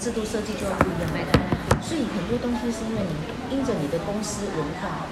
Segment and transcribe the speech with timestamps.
[0.00, 1.06] 制度设计就要不一样。
[1.84, 3.12] 所以很多东西是因为你
[3.52, 5.06] 因着你的公司文化、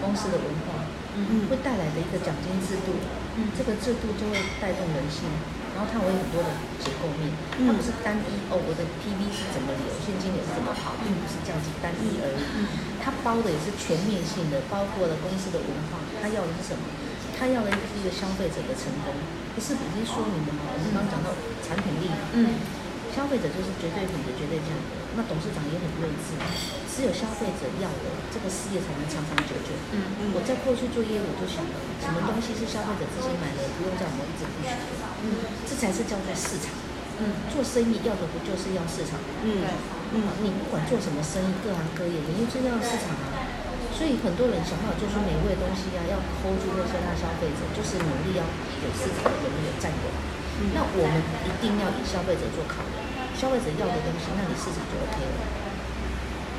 [0.00, 0.86] 公司的文化，
[1.18, 2.94] 嗯，会带来的一个奖金制度，
[3.36, 5.26] 嗯，这个制度就会带动人性。
[5.76, 6.50] 然后它会有很多的
[6.82, 7.30] 结构面，
[7.62, 12.42] 它不是单一哦，我的 PV 是怎么流，现金流是怎么跑，并不是这样子单一而已。
[12.98, 16.82] 它包的也是全面性的，包括了公司的文化，它要的是什么？
[17.38, 19.14] 它要的是一个消费者的成功，
[19.54, 20.66] 不是已经说明了吗？
[20.74, 21.30] 我们刚刚讲到
[21.62, 22.58] 产品力，嗯，
[23.18, 24.94] 消费者就是绝对品的绝对价格。
[25.18, 26.38] 那董事长也很睿智，
[26.86, 29.74] 只有消费者要的，这个事业才能长长久久。
[29.90, 34.70] 嗯嗯，我在过去做业务，我就想了，什么东西是消费者自己买的，不用叫我们一直不需。
[35.26, 36.70] 嗯，这才是叫做市场。
[37.18, 39.18] 嗯，做生意要的不就是要市场？
[39.42, 39.66] 嗯
[40.14, 43.34] 嗯，你不管做什么生意，各行各业，你就是要市场啊。
[43.90, 50.06] 所以很多人想办法做出美味的东西啊，要 hold 住那些大消费者，就是努力要有市场的那个占有。
[50.74, 53.07] 那我们一定要以消费者做考量。
[53.38, 55.38] 消费者要的东西，那你市场就 OK 了。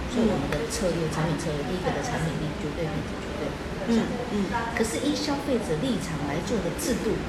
[0.10, 3.44] 所以我们的策略，产品策略，第一个的产品力绝对品质绝对。
[3.92, 4.36] 嗯嗯。
[4.74, 7.20] 可是依消费者立场来做的制度，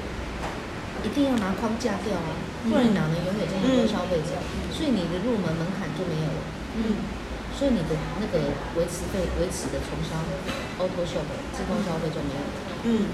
[1.03, 2.31] 一定要拿框架掉啊，
[2.63, 4.39] 不然哪能永远这么多消费者？
[4.71, 6.41] 所以你的入门门槛就没有了。
[6.79, 7.03] 嗯。
[7.51, 10.15] 所以你的那个维持费、维持的重销、
[10.81, 12.57] auto shop 自动消费就没有了。
[12.87, 13.11] 嗯。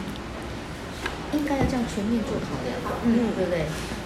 [1.33, 3.65] 应该要这样全面做考量，嗯，对不对？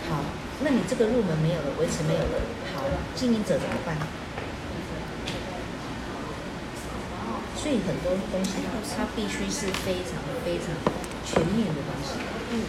[0.10, 0.24] 好。
[0.64, 2.38] 那你这个入门没有了，维持没有了，
[2.78, 2.86] 好，
[3.18, 3.98] 经营者怎么办？
[7.58, 8.62] 所以很多东西
[8.94, 10.70] 它必须是非常非常
[11.26, 12.14] 全面的东西，
[12.54, 12.62] 嗯，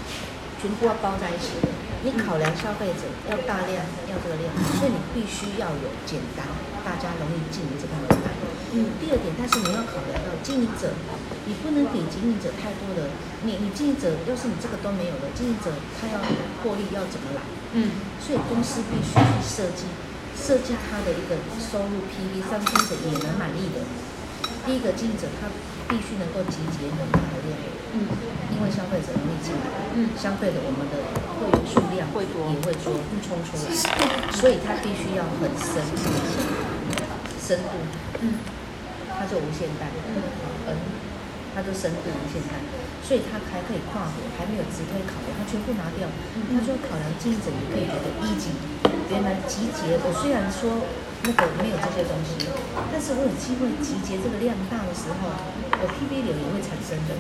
[0.57, 1.69] 全部要包在一起的。
[2.01, 4.49] 你考量消费者要大量，要这个量，
[4.81, 6.49] 所以你必须要有简单，
[6.83, 8.33] 大家容易进的这个门槛。
[8.73, 10.97] 嗯，第二点，但是你要考量到经营者。
[11.45, 13.11] 你不能给经营者太多的，
[13.43, 16.23] 你你经营者要是你这个都没有了，经营者他要
[16.63, 17.43] 获利要怎么来？
[17.75, 17.91] 嗯，
[18.23, 19.91] 所以公司必须去设计，
[20.39, 23.83] 设计他的一个收入 PV，让经营者也能满意的。
[24.63, 25.51] 第一个经营者他
[25.91, 27.59] 必须能够集结很大的量，
[27.99, 28.07] 嗯，
[28.55, 29.67] 因为消费者容易进来，
[29.99, 30.95] 嗯，相对的我们的
[31.43, 33.67] 会员数量会多，也会说冲出来，
[34.39, 35.83] 所以他必须要很深，
[37.43, 37.75] 深度，
[38.23, 38.39] 嗯，
[39.19, 39.91] 他就无限大，
[40.71, 41.11] 嗯。
[41.53, 42.57] 它就深度无限大，
[43.05, 46.09] 所以它还可以跨国，还没有直推考量，它全部拿掉。
[46.49, 48.57] 他说考量经营者也可以觉得一级，
[49.13, 50.85] 原来集结我虽然说
[51.25, 52.49] 那个没有这些东西，
[52.89, 57.13] 但是我有机会集结这个量大的时候，我 PV 流也会产生的，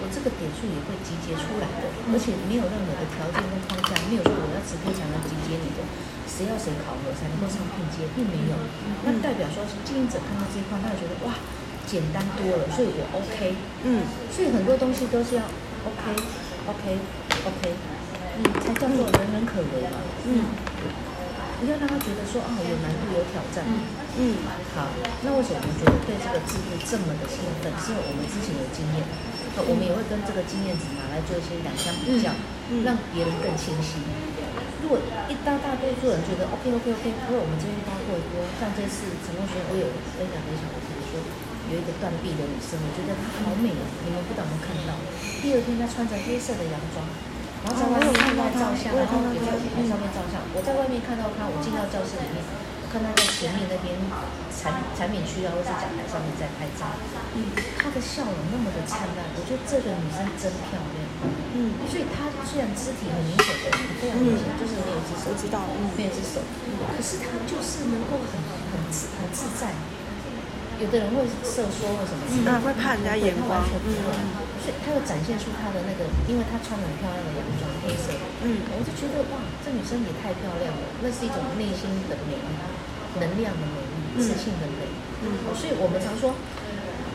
[0.00, 5.84] 我这个点数也会集结出来的，而且没有任何的条件跟框架，没有说我要直推才能集结你的，
[6.24, 8.56] 谁要谁考核才能够上拼接，并没有。
[9.04, 11.36] 那代表说经营者看到这一块，他会觉得哇。
[11.86, 13.54] 简单多了，所以我 OK，
[13.86, 14.02] 嗯，
[14.34, 15.46] 所以很多东西都是要
[15.86, 17.62] OK，OK，OK，
[18.36, 20.50] 嗯，才叫做人人可为嘛，嗯，
[21.62, 23.62] 不要让他觉得说啊有难度有挑战，
[24.18, 24.42] 嗯，
[24.74, 24.90] 好，
[25.22, 27.70] 那为什么我们觉得对这个制度这么的兴奋？
[27.78, 29.06] 是因为我们之前有经验，
[29.70, 32.34] 我们也会跟这个经验值拿来做一些两相比较，
[32.82, 34.02] 让别人更清晰。
[34.82, 34.98] 如果
[35.30, 39.86] 一大大多数人觉得 OK OK OK，因为我们这边包括多像这次成功学院，我有
[40.18, 41.45] 分享分享，我比如说。
[41.66, 44.94] 有一个断臂的女生，我觉得她好美哦，你们不知道有没看到？
[45.42, 47.02] 第二天她穿着黑色的洋装，
[47.66, 50.38] 然后在外面看到照相，然后也在舞台上面照相。
[50.54, 53.98] 我在外面看到她，我进到教室里面，我看她在前面那边
[54.54, 56.86] 产产品区啊，或是讲台上面在拍照。
[57.34, 57.50] 嗯，
[57.82, 60.98] 她的笑容那么的灿烂，我觉得这个女生真漂亮。
[61.58, 65.66] 嗯，所以她虽然肢体很明显的，非常明显，就是没有一只手，我知道，
[65.98, 66.38] 没有一只手，
[66.94, 68.38] 可是她就是能够很
[68.70, 69.74] 很自很自在。
[70.80, 73.90] 有的人会色缩或什么，他会怕人家眼光，嗯，
[74.60, 78.12] 所以他又展现出他的那个，因为他穿了很漂亮的洋装，黑色，
[78.44, 82.56] 嗯，我就觉得哇，这女生也太漂亮了，那是一种内心的美丽，
[83.16, 84.84] 能量的美丽，自信的美，
[85.24, 86.36] 嗯，所以我们常说。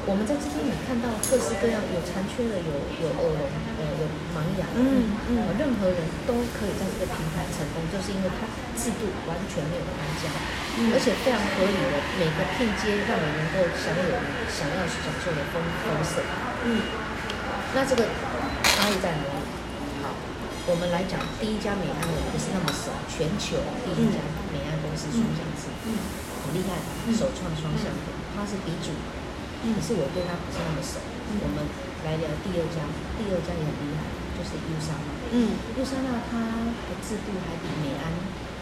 [0.09, 2.71] 我们在这边也看到各式各样有残缺的，有
[3.05, 3.45] 有耳聋，
[3.77, 4.03] 呃，有
[4.33, 10.25] 盲哑，嗯嗯，任何人都可以在这个平台成功，就是因为它制度完全没有框架，
[10.81, 14.13] 嗯，而且非常合理的每个拼接让你能够享有
[14.49, 16.25] 想要享受的丰丰盛，
[16.65, 16.81] 嗯，
[17.77, 18.09] 那这个
[18.73, 19.37] 差异在哪里？
[20.01, 20.17] 好，
[20.65, 24.17] 我们来讲第一家美安我不是那么熟，全球第一家
[24.49, 25.93] 美安公司双向式，嗯，
[26.41, 26.81] 很厉害，
[27.13, 28.97] 首创双向的，它是鼻祖。
[29.69, 30.97] 可是我对他不是那么熟。
[31.41, 31.63] 我们
[32.03, 32.81] 来聊第二家，
[33.15, 35.09] 第二家也很厉害，就是优莎娜。
[35.31, 38.11] 嗯优莎娜它的制度还比美安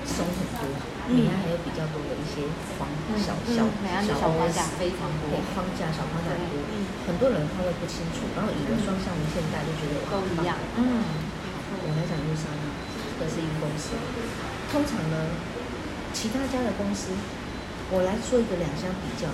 [0.06, 0.70] 松很多，
[1.10, 2.46] 美安还有比较多的一些
[2.78, 2.86] 框
[3.18, 3.66] 小小
[4.06, 6.36] 小框架非常多，框架小框架
[7.10, 10.60] 很多人他会不清楚，然后以为双向无限大就觉得都一样。
[10.78, 11.02] 嗯，
[11.82, 12.70] 我来讲优莎娜，
[13.18, 13.98] 这是一个公司，
[14.70, 15.48] 通常呢。
[16.12, 17.14] 其他家的公司，
[17.92, 19.30] 我来做一个两相比较。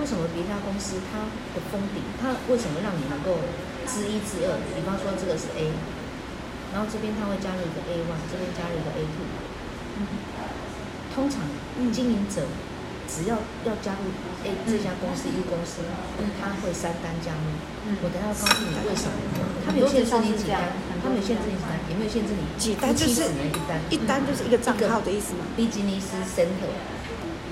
[0.00, 3.36] 为什么别家公司它的封顶，它为什么让你能够
[3.84, 4.56] 知一知二？
[4.72, 5.68] 比方说这个是 A，
[6.72, 9.28] 然后这边它会加入一个 A one，这边加入一个 A two。
[10.00, 10.08] 嗯，
[11.12, 11.44] 通常
[11.92, 12.48] 经营者
[13.04, 13.36] 只要
[13.68, 14.08] 要加入
[14.48, 15.84] A 这家公司一公司，
[16.40, 17.44] 他会三单加入。
[18.00, 19.12] 我等下要告诉你为什么。
[19.60, 20.72] 他没有限制你几单，
[21.04, 26.72] 他没有限制你几单，也没有限制你几单，就是一单，一单就是一个账号的意思吗？Business Center。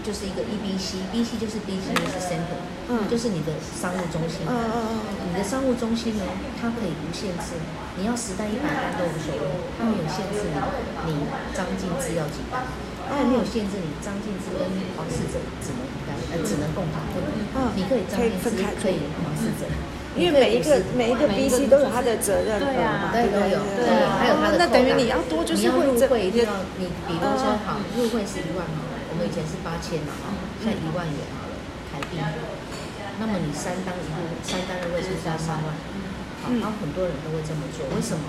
[0.09, 2.57] 就是一个 EBC，BC 就是 Business Center，
[2.89, 6.25] 嗯，就是你的商务中心，嗯嗯嗯，你的商务中心呢，
[6.57, 7.61] 它可以无限制，
[8.01, 9.45] 你要十单一百单都无所谓，
[9.77, 12.65] 它没有限制你，你张静芝要几单，
[13.05, 14.65] 它也没有限制你张静芝跟
[14.97, 17.21] 黄世哲只能一单，呃，只能共同分，
[17.53, 18.49] 嗯，你可以张静芝
[18.81, 19.69] 可以黄世哲，
[20.17, 28.88] 因为每一个每一个 BC 都有他的责任，对啊，对都有，对，还有他的，那等于你要多就是入会一定要，你比如说好入会是一万嘛。
[29.19, 30.31] 我们以前是八千嘛，哈，
[30.63, 31.59] 现在一万元好了，
[31.91, 32.23] 台币。
[33.19, 35.75] 那么你三单一户，三单的位置是要三万，
[36.39, 38.23] 好，然后很多人都会这么做，为什么？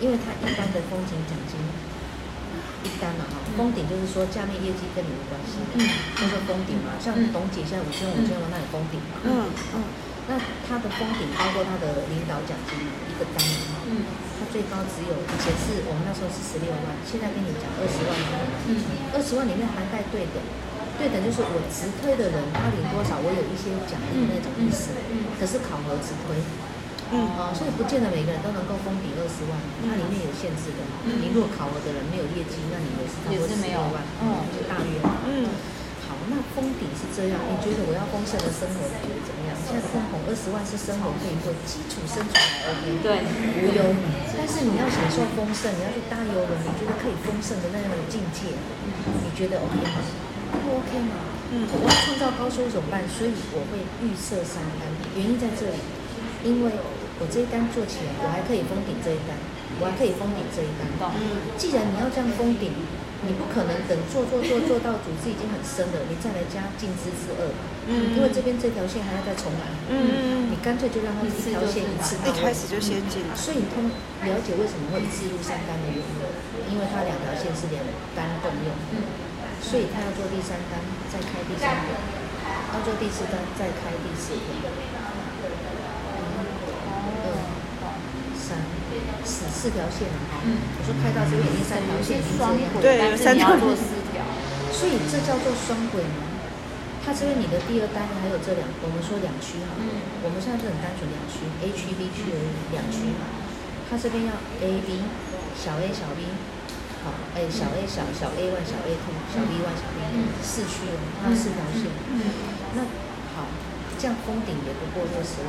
[0.00, 5.84] 因为他一单的封顶奖金，一单嘛，哈，封顶就是说下面业绩跟你没关系，嗯，
[6.16, 9.52] 叫做封顶嘛，像董姐现在五千五千万，那里封顶嘛，嗯。
[9.76, 9.84] 嗯，
[10.24, 13.44] 那他的封顶包括他的领导奖金一个单，
[13.88, 14.04] 嗯。
[14.48, 18.16] 最高只有以前是我们那时候是十六万，现在跟你讲二十万。
[18.64, 18.80] 嗯，
[19.12, 20.40] 二十万里面涵盖对等，
[20.96, 24.96] 对等就是我直推的人他领多少，我有一些奖励那种意思。
[25.12, 26.38] 嗯，可是考核直推，
[27.12, 30.80] 嗯，哦，所以不见得每个人都能够封顶二十万，它里面有限制的。
[31.04, 34.96] 你如果考核的人没有业绩，那你也是差不多十六万，嗯，就大约。
[35.28, 35.50] 嗯。
[36.08, 39.47] 好那封顶是这样，你觉得我要丰盛的生活，你觉得怎么样？
[39.68, 43.20] 现在的通膨二十万是生活可以做基础生存还 OK，对，
[43.60, 43.84] 无忧。
[44.32, 50.00] 但是你要享受丰盛，你要去搭游轮，你觉得可以丰盛的那样的境界，你觉得 OK 吗？
[50.64, 51.20] 不 OK 吗？
[51.52, 53.04] 嗯，我要创造高收入怎么办？
[53.12, 55.76] 所以我会预设三单，原因在这里，
[56.48, 56.72] 因为
[57.20, 59.36] 我这一单做起来，我还可以封顶这一单，
[59.84, 60.88] 我还可以封顶这一单。
[61.12, 62.72] 嗯，既然你要这样封顶。
[63.26, 67.50] 你不可能等做做做做到组织已经很深了，你再来加进资之二，
[67.90, 73.90] 嗯，因为这边这条线还要再重来，嗯，你干脆就让它一条线一次到位，一开始就先进，所以你通
[74.22, 77.82] 了解为什么会一次入三单的原因，因为它两条线是两
[78.14, 78.70] 单共用，
[79.58, 80.78] 所以他要做第三单
[81.10, 81.98] 再开第三个，
[82.70, 84.70] 要做第四单再开第四个。
[89.24, 94.24] 四四条线哈，我说拍到这边已经三条线，双轨，对，三条做四条，
[94.72, 96.26] 所以这叫做双轨嘛。
[97.04, 99.72] 它这边你的第二单还有这两，我们说两区哈，
[100.20, 103.24] 我们现在是很单纯两区，A 区 B 区而已，两区嘛。
[103.88, 105.00] 它这边要 A B
[105.56, 106.28] 小 A 小 B，
[107.00, 111.88] 好，哎小 A 小小 A one 小 A two 小 B one 小 B two 四区哦，它四条线。
[112.12, 112.20] 嗯
[112.76, 112.84] 那
[113.32, 113.48] 好，
[113.96, 115.40] 这样封顶也不过六十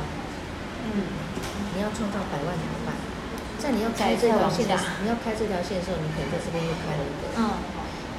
[0.80, 1.12] 嗯，
[1.76, 2.96] 你要创造百万怎么办？
[3.60, 7.28] 在你要开这条线的时候，你要开这条线的时候，你可能在这边又开了一个。
[7.36, 7.60] 嗯。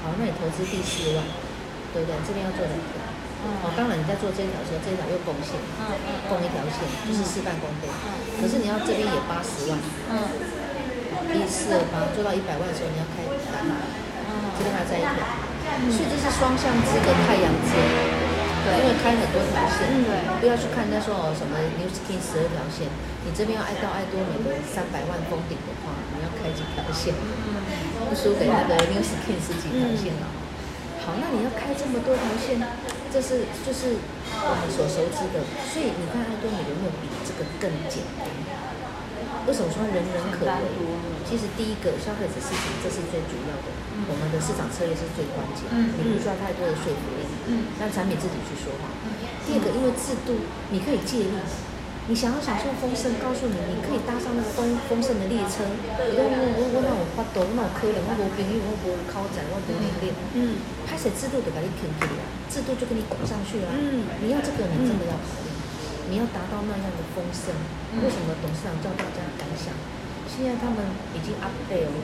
[0.06, 1.26] 好，那你投资第四万，
[1.92, 2.14] 对不对？
[2.22, 3.02] 这边要做两个。
[3.42, 3.58] 嗯。
[3.66, 5.58] 哦，当然你在做这条时候，这条又贡献。
[5.58, 5.98] 嗯。
[6.30, 7.90] 贡一条线，就是事半功倍。
[7.90, 8.38] 嗯。
[8.38, 9.74] 可是你要这边也八十万。
[10.14, 10.30] 嗯。
[11.34, 13.66] 一四二八做到一百万的时候，你要开单。
[13.66, 14.54] 嗯。
[14.54, 15.18] 这边还在一条。
[15.82, 15.90] 嗯。
[15.90, 18.31] 所以这是双向支的太阳支。
[18.62, 22.86] 对，因为开很多条线，嗯、对，不要去看人家说哦什么 New Skin 十二条线，
[23.26, 27.14] 你这边要爱到爱多美的三百万封顶的话，你要开几条线？
[27.18, 27.58] 嗯，
[28.06, 30.30] 不输给那个 New Skin 十几条线了。
[30.30, 32.62] 嗯、好，那你要开这么多条线，
[33.10, 33.98] 这是就是
[34.30, 38.30] 我们所熟知的，所以你看爱多美有没有比这个更简单？
[39.48, 40.54] 为什么说人人可为？
[41.26, 47.24] 其实第一个消费者市场，这是最主要的，嗯、我们的市场策略是最关键，嗯、你不需要太多的说服力。
[47.48, 48.92] 嗯，让产品自己去说话。
[49.48, 51.34] 第二个，因为制度，你可以借力。
[52.10, 55.64] 你想要享受丰盛，告诉你，你可以搭上那个丰丰盛的列车。
[55.64, 60.12] 我我我我那种发抖，那种可能，我无朋友，我无靠仔，我无能力。
[60.34, 60.60] 嗯。
[60.84, 63.70] 拍摄制度就把你拼起来，制度就给你拱上去了。
[63.72, 64.04] 嗯。
[64.20, 65.14] 你要这个，你真的要
[66.12, 67.56] 你要达到那样的丰盛，
[68.04, 69.72] 为什么董事长叫大家敢想？
[70.28, 70.84] 现在他们
[71.16, 71.96] 已经 update 了。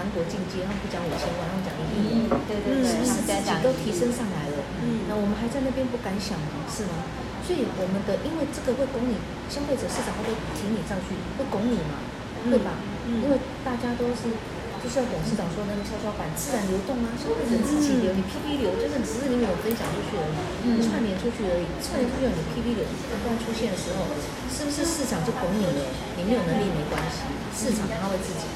[0.00, 4.56] 韩国进阶，他们不讲五千万，他们讲一亿，对对对，是不是自己都提升上来了？
[4.80, 6.64] 嗯，那我们还在那边不敢想吗？
[6.72, 7.04] 是吗？
[7.44, 9.20] 所以我们的，因为这个会拱你，
[9.52, 12.00] 消费者市场会提你上去，会拱你嘛，
[12.48, 12.80] 对吧？
[13.12, 14.32] 因为大家都是，
[14.80, 20.24] 就像董事长说那个跷跷板，自然流动啊，消费者自己流，你 PP 流就是只是你没有分享出去而
[20.64, 24.08] 已，串联出去而已，串联出去你 PP 流不断出现的时候，
[24.48, 25.80] 是不是市场就拱你了？
[26.16, 28.48] 你没有能力没关系，市场它会自己。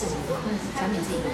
[0.00, 0.32] 自己做，
[0.80, 1.28] 产品自己做。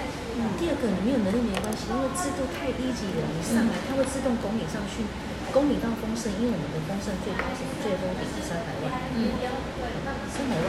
[0.59, 5.07] 第二个，你没有能力没关系，因为制度太低级了，你上来它会自动拱你上去，
[5.55, 9.31] 拱你到丰盛，因为我们的丰盛最高是最高点是三百万，嗯
[10.35, 10.67] 三百万。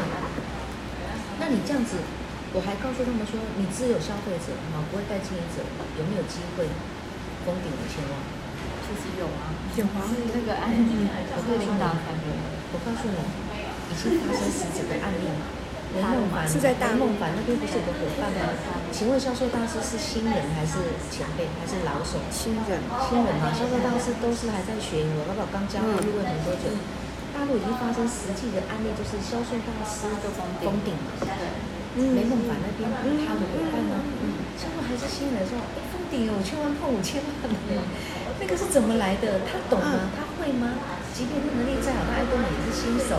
[1.43, 1.99] 那你这样子，
[2.57, 5.61] 我还告诉他们说，你只有消费者啊，不会带经营者，
[6.01, 6.65] 有没有机会
[7.45, 8.15] 封顶五千万？
[8.89, 10.01] 其实有啊，有啊，
[10.33, 12.33] 那个案例，我会领导团队，
[12.73, 13.21] 我告诉你。
[13.89, 15.49] 已经发生实质的案例吗？
[15.97, 18.53] 雷梦凡是在大梦凡那边不是有个伙伴吗？
[18.93, 20.77] 请问销售大师是新人还是
[21.09, 22.21] 前辈还是老手？
[22.29, 25.09] 新人，新人嘛，销售大师都是还在学。
[25.17, 26.69] 我老板刚加入入会没多久，
[27.33, 31.25] 大陆已经发生实际的案例，就是销售大师都封顶，封顶了。
[32.15, 32.87] 雷梦凡那边
[33.27, 33.99] 他的伙伴呢？
[34.59, 37.31] 最后还是新人说，哎，封顶五千万破五千万，
[38.39, 39.43] 那个是怎么来的？
[39.47, 40.11] 他懂吗？
[40.15, 40.79] 他会吗？
[41.15, 43.19] 即便他能力再好，他爱多美也是新手。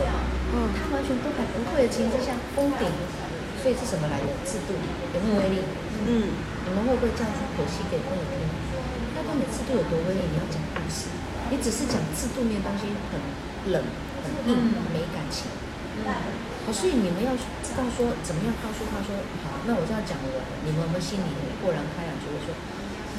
[0.55, 2.87] 嗯，他完全都还不会的情况下封顶，
[3.61, 4.75] 所以是什么来的制度？
[4.75, 5.57] 有没有威力？
[6.07, 6.31] 嗯，
[6.63, 8.39] 你们会不会这样子剖析给朋友听？
[9.15, 10.23] 那到底制度有多威力？
[10.31, 11.11] 你要讲故事，
[11.51, 13.19] 你只是讲制度面东西很
[13.71, 13.83] 冷、
[14.23, 14.55] 很硬、
[14.95, 15.51] 没感情。
[16.05, 16.09] 嗯，
[16.65, 17.33] 好，所以你们要
[17.65, 20.27] 知道说怎么样告诉他说，好，那我这样讲了，
[20.63, 21.29] 你们有没有心里
[21.59, 22.53] 豁然开朗，觉得说？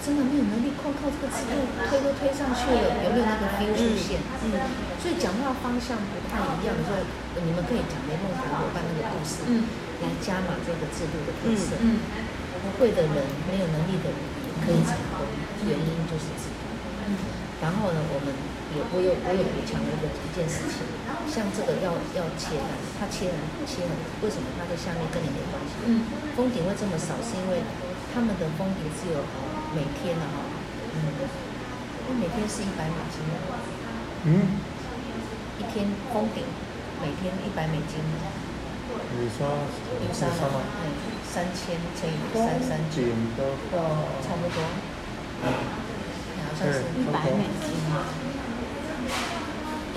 [0.00, 4.16] 真的没有能力，靠靠这个制度推都推上去了，有没有那个 feel 出现？
[4.40, 7.04] 嗯，嗯，所以讲话方向不太一样的时候，
[7.44, 9.68] 你们可以讲雷梦凡伙伴那个故事，嗯，
[10.00, 11.76] 来加码这个制度的特色。
[11.84, 12.00] 嗯，
[12.80, 14.16] 会的人没有能力的人
[14.64, 15.28] 可以成功，
[15.68, 16.64] 原因就是制度。
[17.04, 17.20] 嗯，
[17.60, 18.32] 然后呢，我们
[18.76, 20.86] 有我有我有补强的一个一件事情，
[21.26, 25.72] 像这个要要切单，它切了切了，为什么它在下面跟你没关系？
[25.86, 27.62] 嗯，封顶会这么少，是因为
[28.14, 29.22] 他们的封顶只有。
[29.70, 30.42] 每天的，哈，
[30.98, 30.98] 嗯，
[32.10, 33.22] 因为每天是一百美金，
[34.24, 34.58] 嗯，
[35.60, 36.42] 一天封顶，
[37.00, 38.02] 每天一百美金，
[39.14, 39.46] 你说，
[40.02, 40.58] 有三吗？
[40.82, 40.90] 嗯，
[41.22, 43.14] 三千乘以三三九，
[43.78, 44.58] 哦，差不多，
[45.44, 45.46] 嗯
[46.42, 47.70] 好像是一百美金。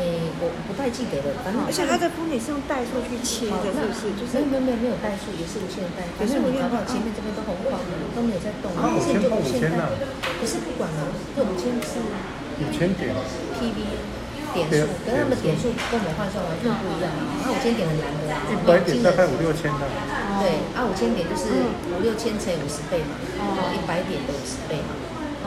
[0.03, 4.11] 诶，我不太记得了，反正而且它的封顶是用代数去切的，是不是？
[4.19, 6.03] 就是没有没有没有代数，也是无限代。
[6.19, 7.79] 可是我搞不好前面这边都红框，
[8.11, 8.67] 都没有在动。
[8.75, 9.87] 五千就无限代。
[10.19, 12.03] 可是不管了，这五千是
[12.59, 13.15] 五千点。
[13.55, 13.79] PV
[14.53, 17.09] 点数，跟他们点数跟我们换算完全不一样。
[17.09, 18.43] 啊，五千点很难的啦。
[18.51, 19.81] 一百点大概五六千的。
[20.43, 24.93] 对，啊，五千点就是五六千乘以五十倍嘛，哦，一百点的五十倍嘛，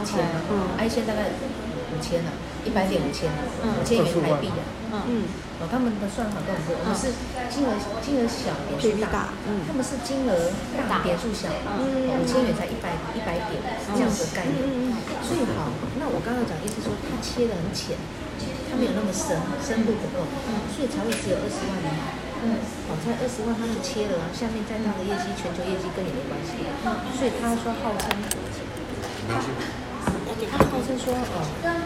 [0.03, 0.19] 千，
[0.51, 1.31] 嗯，啊，现在大概
[1.93, 2.31] 五千了。
[2.67, 4.51] 一百点五千，五千元台币
[4.91, 5.31] 啊，嗯，
[5.63, 7.15] 哦，他们的算法跟我们不一样，我们是
[7.47, 10.51] 金额金额小点数大，嗯，他们是金额
[10.91, 11.47] 大点数小，
[11.79, 14.59] 嗯，五千元才一百一百点，是这样子的概念，
[15.23, 15.71] 所以好，
[16.03, 17.95] 那我刚刚讲的意思说，它切的很浅，
[18.67, 20.27] 它没有那么深，深度不够，
[20.75, 22.59] 所以才会只有二十万嘛，嗯，
[22.91, 26.67] 好，在二十万，他们切了，下面再大的业绩，全球业绩跟你没关系，
[27.15, 28.11] 所以他说号称。
[30.51, 31.37] 他号称说，哦，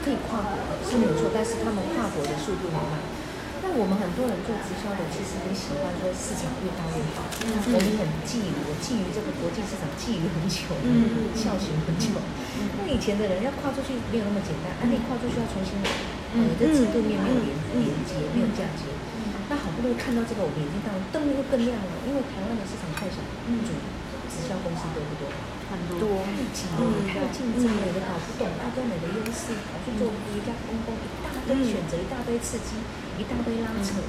[0.04, 3.00] 可以跨国是没有错，但是他们跨国的速度很慢。
[3.60, 7.28] 那我们很多人做直销的，其实很喜欢说市场越大越好。
[7.44, 12.16] 我们很觊觎，我觊觎这个国际市场，觊觎很久，嗯，效循很久。
[12.80, 17.52] 那以前的人要跨出去没有那么简单，啊，你跨出去要重新，你的制度面没有连
[17.84, 18.88] 连接，没有嫁接。
[19.52, 23.60] 那好不容易看到这个，我们眼睛当然灯又更亮了，因为台湾的市场太小，嗯，
[24.50, 25.30] 销公司多不多？
[25.70, 32.74] 很多，太紧了，太竞争了，你搞不懂大家哪个优势，跑去做一家公公，一大堆选择，一大堆刺激，
[33.14, 34.02] 一大堆拉扯。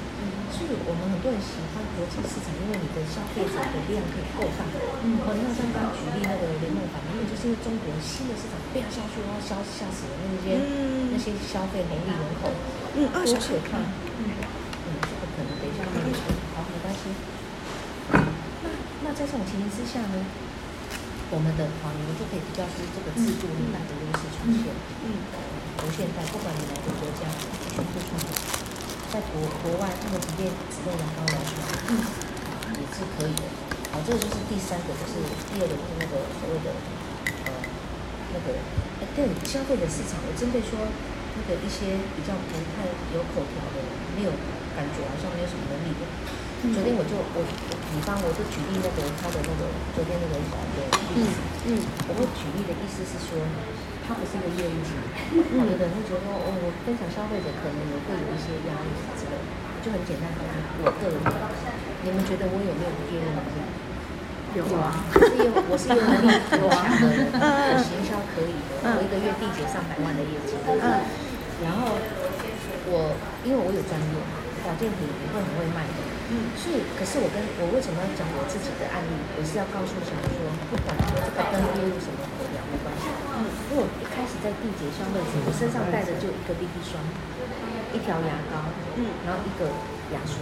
[0.50, 4.66] 所以我们很多人喜欢国际市场，因为你的消费者的量可以够大。
[5.06, 10.58] 嗯，好，那像刚刚举例那个雷梦凡，因为就是因为中国新的市场不要下去，然后消吓死了那些
[11.14, 12.50] 那些消费红利人口，
[12.98, 13.78] 嗯，多可怕。
[14.18, 16.26] 嗯，嗯，这个可能等一下慢慢说。
[16.58, 17.06] 好，没关系。
[18.66, 18.66] 那
[19.06, 20.20] 那在这种情形之下呢？
[21.32, 24.68] 我们的啊，你们就可以比较出这个制度里面的优势出现。
[25.08, 25.24] 嗯，
[25.80, 27.24] 无限代，不管你哪个国家，
[27.72, 28.28] 全部出现。
[29.08, 31.56] 在国国外，他们直接只用牙膏来刷，
[31.88, 31.96] 嗯，
[32.76, 33.48] 也是可以的。
[33.96, 36.68] 好，这个就是第三个，就是第二个，就是那个所谓的
[37.48, 37.64] 呃
[38.32, 38.60] 那个
[39.00, 42.84] 哎，对消费者市场，我针对说那个一些比较不太
[43.16, 43.80] 有口条的，
[44.12, 44.32] 没有
[44.76, 46.04] 感觉好像没有什么能力的。
[46.70, 49.66] 昨天我就我我比方我就举例那个他的那个
[49.98, 50.78] 昨天那个小的
[51.10, 51.34] 例子，
[51.66, 51.74] 嗯，
[52.06, 53.34] 我会举例的意思是说，
[54.06, 54.94] 他不是一个业务型，
[55.58, 58.86] 有的人会觉得说，哦，我分享消费者可能也会有一些压力
[59.18, 59.50] 之类的，
[59.82, 60.54] 就很简单告诉
[60.86, 61.18] 我个人，
[62.06, 63.58] 你们觉得我有没有业务能力？
[64.54, 71.02] 有啊，我是有我是有能力很强的，我行销可以的，我一个月缔结上百万的业绩，嗯，
[71.66, 71.98] 然后
[72.86, 74.41] 我因为我有专业。
[74.62, 75.98] 保健品也会很会卖的。
[76.32, 79.12] 嗯，所以可是我跟我为什么要讲我自己的案例？
[79.36, 80.32] 我是要告诉小说，
[80.72, 83.04] 不管说这个跟业务什么口粮没关系。
[83.36, 86.96] 嗯，因为我一开始在缔结消费时，我身上带的就一个 BB 霜，
[87.92, 88.64] 一条牙膏，
[88.96, 89.68] 嗯，然后一个
[90.14, 90.40] 牙刷。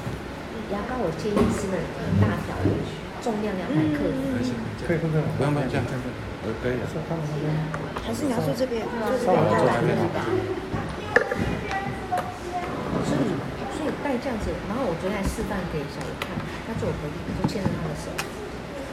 [0.70, 1.82] 牙膏我建议是很
[2.22, 2.70] 大条的，
[3.18, 4.06] 重量两百克。
[4.06, 4.54] 可以，
[4.86, 5.82] 可以不用不用这样，
[6.62, 6.78] 可以。
[8.06, 9.82] 还是你要说这边，就是稍微坐这
[14.18, 16.34] 这样子，然后我昨天还示范给小刘看，
[16.66, 18.10] 他坐我隔壁，就牵着他的手，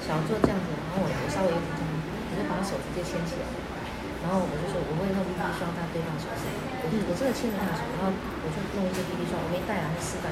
[0.03, 1.87] 小做这样子，然后我我稍微这样，
[2.29, 3.45] 我就把他手直接牵起来，
[4.21, 6.43] 然后我就说我会用 BB 霜在对方手上，
[6.83, 10.29] 我我真的牵着他的手，然后我就弄一些 BB 霜，我没带啊，他示范，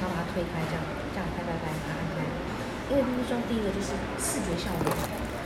[0.00, 0.82] 然后把它推开，这样
[1.14, 2.26] 这样拍拍拍，拍拍拍，
[2.90, 4.90] 因为 BB 霜第一个就是视觉效果。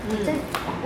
[0.08, 0.32] 你在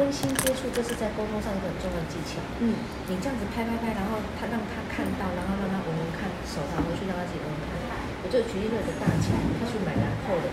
[0.00, 2.42] 温馨接触，这是在沟通上一个很重要的技巧。
[2.58, 2.74] 嗯，
[3.06, 7.62] 你这样子拍拍拍，然后他让他看到，然后让他闻闻看，手拿回去让他自己闻闻。
[8.32, 10.48] 就举一个大巧，他去买兰蔻的，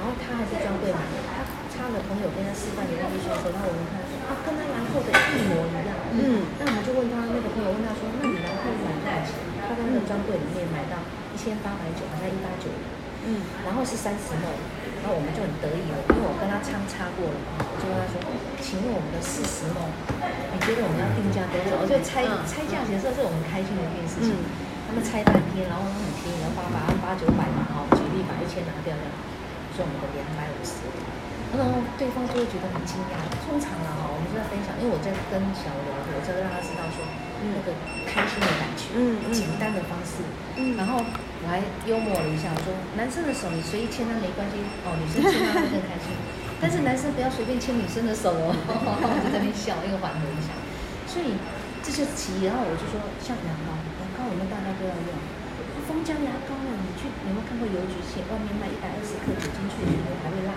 [0.00, 5.92] 然后他还是专柜买的，他他的朋友跟他示范的那一双，说他闻闻看，说啊，跟他兰蔻的一模一样。
[6.16, 9.36] 嗯，那我们就问他那个朋友问他说，那你兰蔻买多少钱？
[9.68, 10.96] 他在那个专柜里面买到
[11.28, 12.72] 一千八百九，好像一八九。
[13.28, 14.48] 嗯，然后是三十毫
[15.04, 18.16] 然后我们就很得意了，因为我跟他参差过了嘛，我就跟他说，
[18.64, 19.92] 请问我们的四十毫
[20.24, 21.76] 你觉得我们要定价多少？
[21.76, 24.32] 我就猜猜价钱的时候是我们开心的一件事情。
[24.90, 29.06] 他们猜半天，然后他很便宜，然后八百、八九百嘛，哈，举例把一千拿掉了，
[29.78, 30.82] 说我们的两百五十，
[31.54, 33.22] 然后对方就会觉得很惊讶。
[33.46, 37.06] 通常啊，哈，我们就在分享，因为我在跟小刘，我就让他知道说
[37.38, 37.70] 那个
[38.02, 40.26] 开心的感觉，嗯，简单的方式，
[40.58, 41.06] 嗯，然后。
[41.40, 41.56] 我还
[41.88, 42.68] 幽默了一下，说
[43.00, 46.12] 男生的手你随意牵他没关系哦，女生牵他会更开心。
[46.60, 50.52] 但是男生不要随便牵女生的手哦，我就在那边笑，又缓和一下。
[51.08, 51.40] 所以
[51.80, 52.44] 这就是其一。
[52.44, 53.99] 然后我就说，像牙膏，牙膏我们大家
[54.80, 55.12] 都要用。
[55.84, 60.56] 蜂胶牙膏啊，你去有没有看过邮局写外面卖一百二十克酒精萃取的还会辣，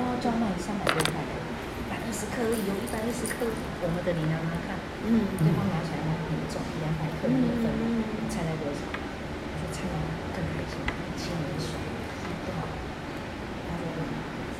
[0.00, 1.32] 然后就要卖三百多块的，
[1.76, 3.44] 一百二十克而已，有一百二十克，
[3.84, 8.80] 我们的你拿拿看，嗯，对方拿起来很重，两百克的分量，你猜猜多少？
[8.88, 9.94] 我说猜到
[10.32, 10.78] 更开心，
[11.18, 11.74] 亲你的手，
[12.46, 12.70] 不好。
[13.66, 13.82] 他说：“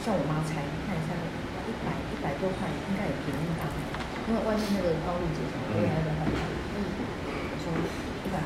[0.02, 1.14] 像我妈猜，看一下，
[1.64, 3.70] 一百一百多块应该也便宜吧？
[4.26, 6.15] 因为外面那个高露洁什么都还在卖。
[6.15, 6.15] 嗯，我说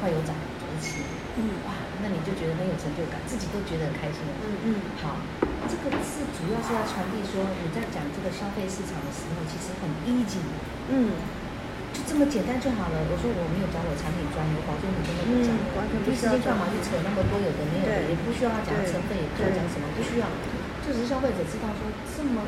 [0.00, 1.04] 一百块有涨，九十七。
[1.36, 4.24] 嗯，哇，那你就觉得很有成就感，自己都觉得很开心。
[4.40, 4.68] 嗯嗯，
[5.04, 5.20] 好，
[5.68, 10.40] 这个是主要是要传递说，你在讲这个消费市场的时候，其实很 easy。
[10.88, 11.12] 嗯。”
[11.92, 12.96] 就这么简单就好了。
[13.10, 15.50] 我说我没有讲我产品专业，保证你真的不讲。
[16.00, 20.24] 第一时间干嘛去扯那么多有的没有的，也不需要他讲成分，也不要讲什么，不需要。
[20.86, 22.46] 就是消费者知道说这么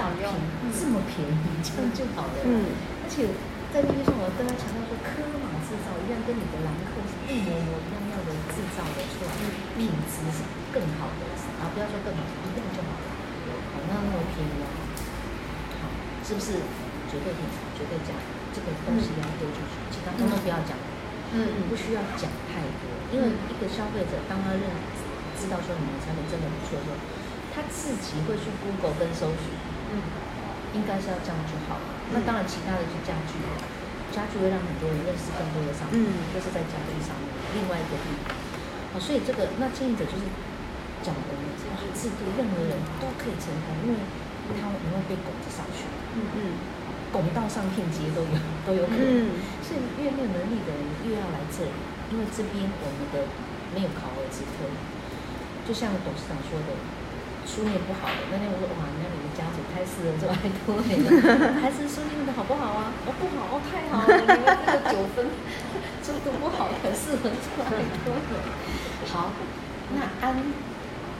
[0.00, 0.24] 大瓶，
[0.72, 2.40] 这么便宜，这样就好了。
[2.48, 2.64] 嗯。
[3.04, 3.28] 而且
[3.76, 4.85] 在那边上，我跟他强调
[6.26, 9.30] 跟你的兰蔻是一模模一样样的制造的出来，
[9.78, 10.42] 品质是
[10.74, 11.22] 更好的
[11.62, 11.70] 啊！
[11.70, 13.06] 不要说更好，一样就好了。
[13.70, 14.66] 好，那那么便宜啊？
[15.78, 15.86] 好，
[16.26, 16.66] 是不是
[17.06, 18.10] 绝对品质，绝对价？
[18.50, 20.74] 这个东西要丢出去，其他通通不要讲。
[21.30, 24.66] 嗯嗯，不需要讲太多，因为一个消费者当他认
[25.38, 26.98] 知道说你们产品真的不错的时候，
[27.54, 29.54] 他自己会去 Google 跟搜寻。
[29.94, 30.02] 嗯，
[30.74, 31.86] 应该是要这样就好了。
[32.10, 33.38] 那当然，其他的是家具，
[34.16, 36.00] 家具会让很多人认识更多的商品。
[36.00, 38.32] 嗯，就是在家具上面另外一个地方。
[38.90, 40.24] 好，所以这个那经营者就是
[41.04, 41.30] 讲的
[41.92, 44.00] 制度，任何人都可以成功，因为
[44.56, 45.84] 他不会被拱着上去。
[46.16, 46.40] 嗯嗯。
[47.12, 48.34] 拱到上片阶都有
[48.66, 49.30] 都有可能，嗯、
[49.62, 51.70] 所以越没有能力的人越要来这里，
[52.12, 53.24] 因为这边我们的
[53.72, 54.66] 没有考核之科，
[55.64, 56.74] 就像董事长说的，
[57.46, 60.34] 书念不好的，那天我说哇，那你们家族开始了这么
[60.66, 62.90] 多年了，孩子书念的好不好啊？
[63.06, 65.30] 哦不好哦，太好了，你们这个九分，
[66.02, 67.70] 书读不好很适合出来
[68.02, 68.30] 多的。
[69.06, 69.30] 好，
[69.94, 70.34] 那安。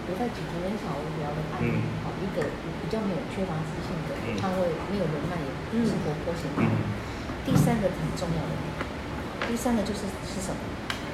[0.07, 2.39] 我在举昨天小无聊的案例，好一个
[2.79, 5.35] 比较没有缺乏自信的，他会没有人脉，
[5.75, 6.63] 也是活泼型的。
[7.43, 8.55] 第三个很重要的，
[9.51, 10.59] 第三个就是是什么？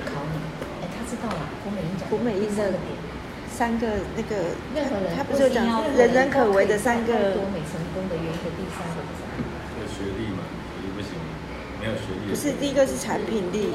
[0.05, 0.37] 考你，
[0.85, 1.41] 哎，他知道了。
[1.65, 2.69] 胡美英讲，胡美英的
[3.53, 3.87] 三个
[4.17, 5.63] 那个，任何人他不是讲
[5.95, 9.45] 人人可为的三个多美成功的原因的第三个是什么？
[9.79, 10.41] 有学历嘛？
[10.73, 11.13] 学历不行，
[11.79, 12.33] 没有学历。
[12.33, 13.69] 不是，第一个是产品力，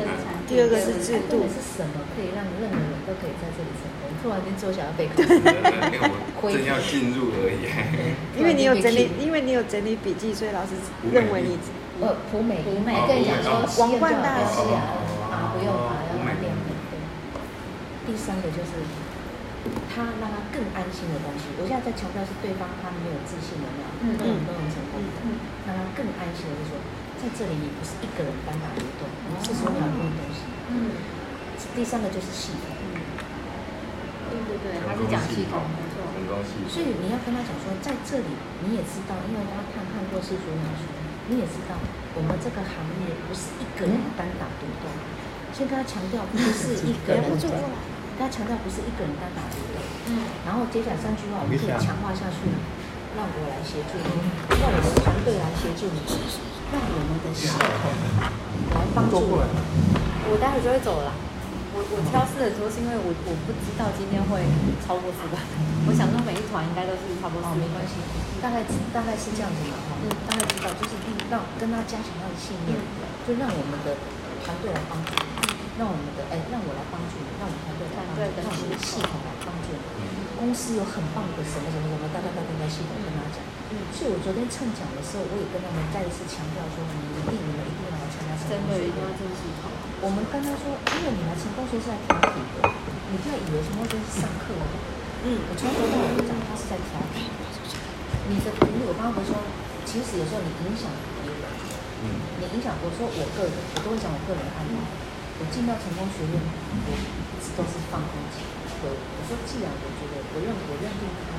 [0.49, 1.45] 第二个是制度。
[1.47, 4.09] 是什么可以让任何人都可以在这里成功？
[4.17, 5.21] 突然间坐下来背课，
[6.49, 7.69] 正要进入而已。
[8.35, 10.73] 因为你有整理，因为你有整理笔记，所以老师
[11.13, 11.57] 认为你
[12.01, 16.97] 呃普美普美跟你讲说王冠大师啊啊不用啊，要买点免费。
[18.07, 18.73] 第三个就是
[19.97, 21.49] 他让他更安心的东西。
[21.57, 25.17] 我现在在强调是对方他没有自信的那样，嗯嗯都能成功的，
[25.65, 26.77] 让他更安心的就是说，
[27.17, 29.09] 在这里你不是一个人单打独斗，
[29.41, 30.45] 是所有的东西。
[30.69, 30.93] 嗯，
[31.73, 32.77] 第三个就是系统。
[34.29, 36.03] 对对对，他是讲系统，没错。
[36.67, 38.27] 所以你要跟他讲说，在这里
[38.61, 40.83] 你也知道，因为他看看过世俗描述，
[41.31, 41.79] 你也知道，
[42.13, 44.91] 我们这个行业不是一个人单打独斗。
[45.55, 47.39] 先跟他强调，不是一个人的，
[48.19, 49.76] 跟他强调不是一个人单打独斗。
[50.07, 50.23] 嗯。
[50.47, 52.47] 然后接下来三句话，我们可以强化下去，
[53.15, 54.09] 让我来协助你，
[54.57, 55.99] 让我的团队来协助你，
[56.71, 57.61] 让我们的系统
[58.73, 59.45] 来帮助你。
[60.29, 61.11] 我待会就会走了。
[61.77, 64.41] 我我挑四的时候是因为我我不知道今天会
[64.81, 65.37] 超过四个，
[65.85, 67.45] 我想说每一团应该都是差不多。
[67.45, 68.01] 哦，没关系，
[68.41, 70.97] 大概大概是这样子嘛，哈，嗯，大概知道就是
[71.29, 72.73] 让跟他加强他的信念，
[73.29, 73.93] 就让我们的
[74.41, 75.13] 团队来帮助，
[75.77, 79.85] 让我们的哎让我来帮助你，让我们团队来帮助，让我们的系统来帮助你。
[80.37, 83.41] 公司有很棒的什么什么什么，大概大概在系统跟他讲。
[83.73, 88.97] 嗯，所以我昨天趁讲的时候，我也跟他们再一次强调说，你一定你们一定要来参加成功学院，
[89.37, 89.69] 系统。
[90.01, 92.69] 我们跟他说，因为你来成功学是来调皮的，
[93.11, 94.73] 你不要以为成功学是上课的。
[95.25, 97.25] 嗯，我从头到尾都讲，他是在调皮。
[98.29, 99.33] 你的频率，我刚刚说，
[99.89, 100.87] 其实有时候你影响
[101.25, 101.43] 别人，
[102.05, 102.05] 嗯，
[102.39, 104.77] 你影响，我说我个人，我都会讲我个人案例。
[105.37, 108.41] 我进到成功学院，我一直都是放空气。
[108.81, 111.37] 我我说，既然我觉得我认我认定他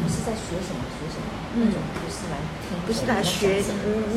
[0.00, 4.16] 不是在学什么学什么，那种不是来听，不是来学，嗯嗯，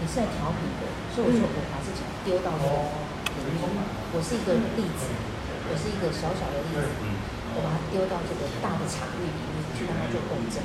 [0.00, 3.76] 你是来调皮的，所以我说我把自己丢到这个领域，
[4.12, 5.08] 我是一个例子，
[5.68, 6.88] 我是一个小小的例子，
[7.56, 10.60] 我把它丢到这个大的场域里面去让它做共振。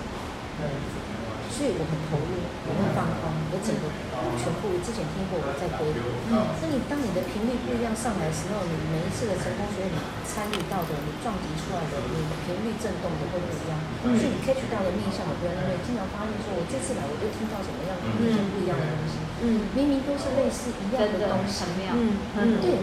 [1.58, 3.89] 所以我很投入，我很放空，我整个
[4.38, 5.98] 全部之前听过，我在归零。
[6.30, 13.74] 那你当你的频率不一样上来的时候，你每一次的成功学你参与到的，你撞击出来的，你频率震动的会不一样。
[14.06, 19.17] 所以你 catch 到的面向的不一样，因为经常发现说，我这次来我就听到什么样的完全不一样的东西。
[19.41, 21.65] 嗯，明明都是类似一样的东西。
[21.89, 22.78] 嗯嗯，对。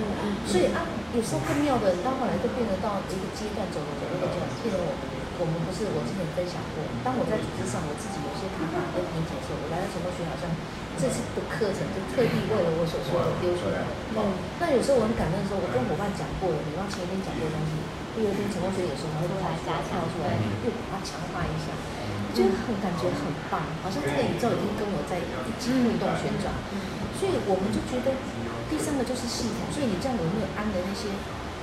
[0.51, 0.83] 所以啊，
[1.15, 4.35] 有时候更妙的，到后来就变得到一个阶段走着走着就
[4.67, 5.14] 变成我。
[5.39, 10.47] 我们不是，我之前分享过，当我在组织上我自己有些看法跟瓶颈的时候，我来到成功学，好像
[10.95, 13.83] 这次的课程就特地为了我所说的丢出来。
[14.15, 17.75] 嗯，那有时候我很感动的时候，我跟伙伴讲过了，你忘前一天讲过的东西，
[18.15, 21.75] 第二天成功学有时候会来加跳出来，又把它强化一下，
[22.31, 25.27] 就很感觉很棒，好像这个宇宙已经跟我在一
[25.59, 26.55] 起互动旋转。
[27.19, 28.15] 所以我们就觉得
[28.71, 31.11] 第三个就是系统，所以你这样有没有安的那些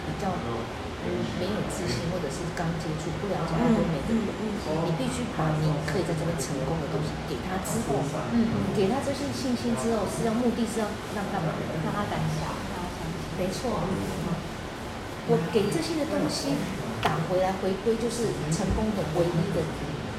[0.03, 0.27] 比较？
[1.02, 4.22] 嗯，没有自信，或者是刚接触不了解很多美的人，
[4.86, 8.06] 你必须把你可以在这边成功的东西给他之后，
[8.38, 10.86] 嗯，给他这些信心之后，是要目的是要
[11.18, 11.58] 让干嘛？
[11.82, 13.18] 让他胆小，让他相信。
[13.42, 13.82] 没错，
[15.26, 16.54] 我给这些的东西
[17.02, 19.66] 打回来回归，就是成功的唯一的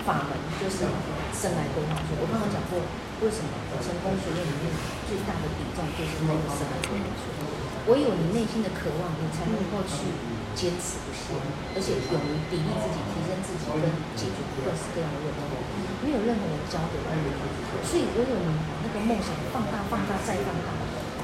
[0.02, 0.82] 法门，就是
[1.30, 2.18] 生来规划术。
[2.18, 2.82] 我刚刚讲过，
[3.22, 4.74] 为什么成功学院里面
[5.06, 7.30] 最大的比重就是那个生来规划术？
[7.86, 10.10] 唯有你内心的渴望，你才能够去。
[10.54, 11.32] 坚持不懈，
[11.74, 13.84] 而且勇于砥砺自己、提升自己，跟
[14.14, 15.40] 解决各式各样的问题。
[16.02, 17.30] 没有任何人教给你，
[17.86, 20.74] 所以唯有你把那个梦想放大、放大再放大。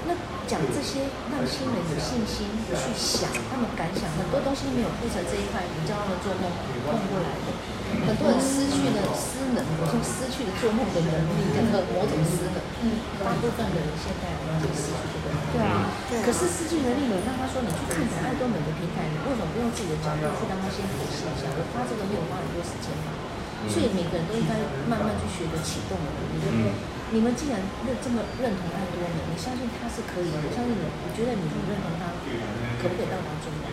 [0.07, 0.15] 那
[0.49, 6.49] 讲这些，让新人有信心去想，他们敢想，很多东西没有铺成这一块，你叫他们做梦，
[6.89, 7.53] 梦不来的。
[8.07, 12.57] 很多人失去了失能，我说失去了做梦的能力，跟某种失能。
[12.81, 14.73] 嗯，大部分的人现在已经
[15.53, 15.89] 对啊。
[16.25, 21.49] 可是失去能力，有，那他说，你去看看爱多美的平台，你为什么不用自己的角度去让他先体验一下？
[21.57, 23.13] 我发这个没有花很多时间嘛。
[23.67, 24.55] 所以每个人都应该
[24.87, 26.09] 慢慢去学着启动了。
[26.31, 26.71] 你就说，
[27.11, 32.15] 你们既然认这么认同爱多美，你相信他是可以的，我相信你，我觉得你们认同他，
[32.79, 33.67] 可不可以到达终点？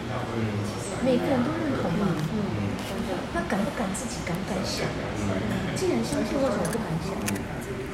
[1.05, 2.17] 每个人都认同嘛。
[2.17, 2.73] 嗯。
[3.29, 4.87] 他敢不敢自己敢不敢想？
[5.75, 7.13] 既然相信，为什么不敢想？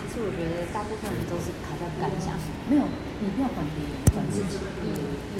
[0.07, 2.37] 其实我觉得大部分人都是卡在不敢想。
[2.69, 2.85] 没有，
[3.19, 4.61] 你不要管别人，管自己。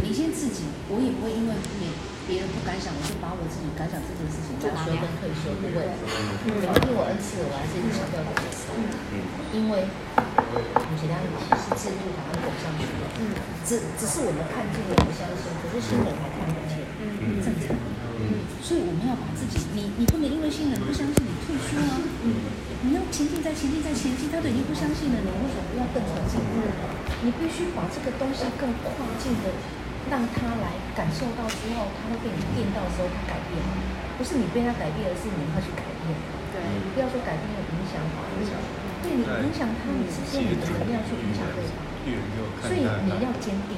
[0.01, 1.85] 你先自己，我也不会因为别
[2.25, 5.85] 别人不敢想，我就把我自己敢想这件事情就说跟退休，不会。
[6.43, 8.73] 你们替我恩赐，我还是一直强调这件事。
[9.53, 11.13] 因为我觉得
[11.55, 13.05] 是制度把它走上去的。
[13.21, 13.37] 嗯。
[13.63, 16.81] 只只是我们看见了，不相信，可是新人还看不见。
[16.99, 17.37] 嗯。
[17.43, 17.77] 正常。
[18.61, 22.45] 所以我们要把自己，你你不能因为新人不相信你退出啊，嗯，
[22.85, 26.37] 你要前进再前进再前进，他都已经不相信了，你为什么不要更前进？
[27.25, 29.49] 你必须把这个东西更跨境的，
[30.09, 33.57] 让他来感受到之后，他会被你电到的时候，他改变，
[34.17, 36.13] 不是你被他改变，而是你要去改变。
[36.53, 38.57] 对，你不要说改变了影响法，影响，
[39.01, 41.90] 对你影响他，你是用你的能量去影响对方。
[42.01, 43.77] 所以你要坚定，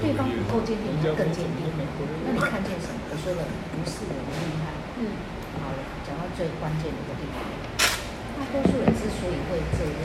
[0.00, 1.64] 对方不够坚定，你要更坚定。
[2.24, 3.00] 那你看见什么？
[3.08, 3.40] 我说的
[3.72, 4.76] 不是我们厉害。
[5.00, 5.08] 嗯，
[5.56, 7.40] 好了，讲到最关键的一个地方，
[8.36, 10.04] 大多数人之所以会这样，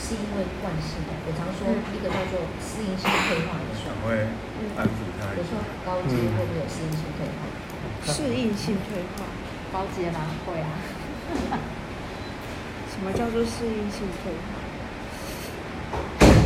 [0.00, 1.12] 是是因为惯性的。
[1.24, 4.28] 我常说一个叫做适应性退化的时候，会
[4.76, 5.32] 安抚他。
[5.36, 7.44] 比如说高阶会不会有适应性退化？
[8.08, 9.24] 适应性退化，
[9.72, 10.32] 高阶吗？
[10.48, 10.80] 会啊。
[12.92, 14.63] 什么叫做适应性退化？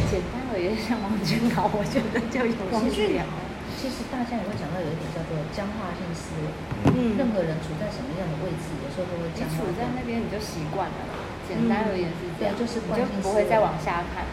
[0.09, 3.45] 简单而言，像王俊豪，我觉得就有王俊豪。
[3.79, 6.49] 其实大家也会讲到有一点叫做僵化性思维。
[6.91, 7.15] 嗯。
[7.15, 9.53] 任何人处在什么样的位置，有时候都会僵化。
[9.53, 11.01] 你处在那边，你就习惯了。
[11.47, 14.27] 简单而言是这样，就是惯性思维，不会再往下看。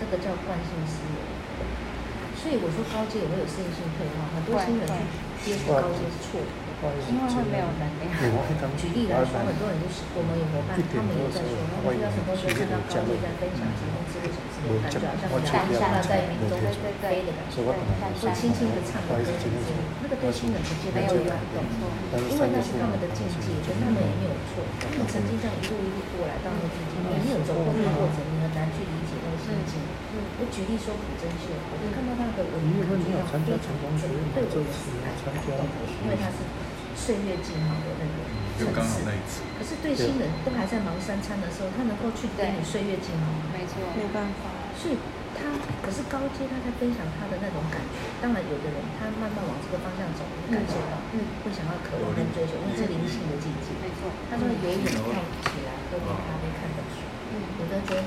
[0.00, 1.16] 这个叫惯性思维。
[2.40, 4.88] 所以我说高阶也会有适应性退化，很多新人
[5.44, 6.50] 去接触高阶是错的。
[6.80, 8.08] 因为会没有能量。
[8.80, 17.64] 举例来说，很多人就是我们有伙伴，他们也在说，他们需要什么时候看到高阶在分享什么之类什么之类的，感觉好像山下在云中飞的感觉，
[18.20, 21.64] 会轻轻的唱歌，那个对新人直接没有感动，
[22.28, 29.80] 因为那是他们的境界，觉得他们也没有错，他们曾经这样一路一路过来到那个境界，你没有走过那个过程，你很难去理解那个心境。
[30.40, 32.92] 我举例说朴珍秀，我看到他的文字，非
[33.24, 33.64] 常非常
[34.36, 35.16] 对我的喜爱，
[36.04, 36.44] 因为他是。
[37.00, 38.12] 岁月静好的那个
[38.68, 43.48] 可是对新人都还在忙三餐的时候，他能够去给你岁月静好吗？
[43.56, 44.52] 没错，没办法。
[44.76, 45.00] 所以
[45.32, 45.48] 他
[45.80, 47.96] 可是高阶，他在分享他的那种感觉。
[48.20, 53.72] 当然，有的人他慢慢往这个方向走，会感受到，嗯，会想要渴望跟追求，因为是灵性的境界。
[53.80, 55.08] 没错，他说游泳跳
[55.48, 57.00] 起来，喝杯咖啡，看本书。
[57.32, 58.00] 嗯，有的觉得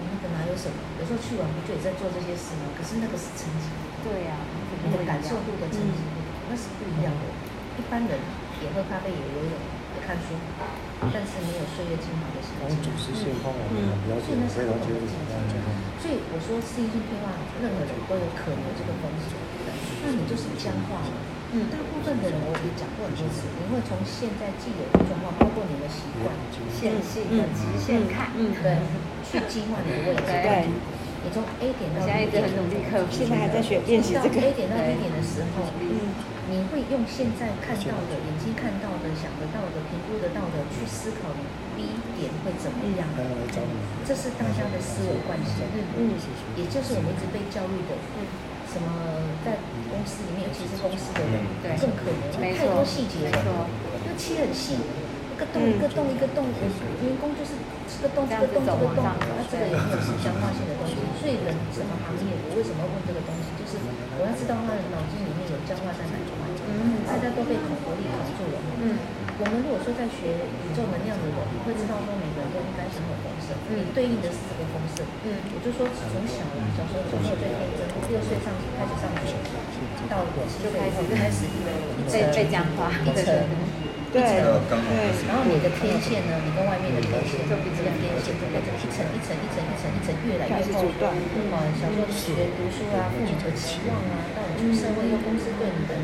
[0.00, 0.76] 你那个哪有什么？
[1.00, 2.72] 有时候去完不就也在做这些事吗？
[2.76, 3.68] 可是那个是层级。
[4.04, 4.40] 对呀，
[4.84, 6.00] 你的感受度的层级，
[6.48, 7.24] 那是不一样的。
[7.78, 8.18] 一般人
[8.62, 9.54] 也喝咖啡，也游泳，
[10.04, 10.36] 看书，
[11.12, 12.68] 但是没有岁月静好的时候。
[12.68, 13.76] 嗯，
[14.20, 15.32] 所以那是我们的境界。
[15.98, 19.34] 所以我说，适应性退化，任何人都有可能这个风险。
[20.04, 21.10] 那你就是僵化了。
[21.50, 26.28] 嗯，大部分的人我也讲过很多次，你会从现在既有的状况，包括你的习惯、
[26.68, 28.76] 线性的直线看，嗯，对，
[29.24, 30.44] 去计划你的未来。
[30.44, 30.68] 对，
[31.24, 34.36] 你从 A 点到 B 点，现在一直很努力，现在还在学练习这个。
[34.38, 36.37] A 点到 B 点的时候，嗯。
[36.48, 41.44] 你会用现在看到的、眼睛看到的、想得到的、评估得到的去思考你
[41.76, 43.04] B 点会怎么样？
[44.08, 45.60] 这是大家的思维惯性。
[46.00, 46.16] 嗯，
[46.56, 47.92] 也就是我们一直被教育的，
[48.64, 48.88] 什么
[49.44, 49.60] 在
[49.92, 51.44] 公司里面，尤其是公司的人，
[51.76, 52.16] 更可能
[52.56, 53.68] 太多细节了，
[54.08, 56.48] 又切很细，一个洞一个洞一个洞，
[57.04, 57.60] 员工就是
[57.92, 60.96] 这个洞这个洞这个洞，那这个有没有是相关性的东西？
[61.20, 63.52] 所以人什么行业，我为什么要问这个东西？
[63.60, 63.76] 就是
[64.18, 66.26] 我要知道他的脑筋里面有僵化在哪里。
[66.68, 68.58] 嗯，大家都被恐合力绑住了。
[68.82, 68.98] 嗯，
[69.38, 73.54] 我们如果说在学宇宙能量的人，你会知道说每个人都应该是很丰盛。
[73.70, 75.06] 嗯，你对应的是这个丰盛。
[75.22, 76.42] 嗯，我就说从小
[76.74, 77.46] 小时候从天真，
[78.10, 79.32] 六岁上开始上学，
[80.10, 81.46] 到十岁开始开始
[82.10, 83.32] 被被僵化，一层
[84.12, 84.44] 对对。
[85.28, 90.88] 然后你的天线呢，你跟外面的天线，就比这个天线就变成一层一层一层一层一层越来越厚。
[90.88, 95.94] 嗯，小时候学读书啊，父母的期望啊，到你出社会，又公司对你的。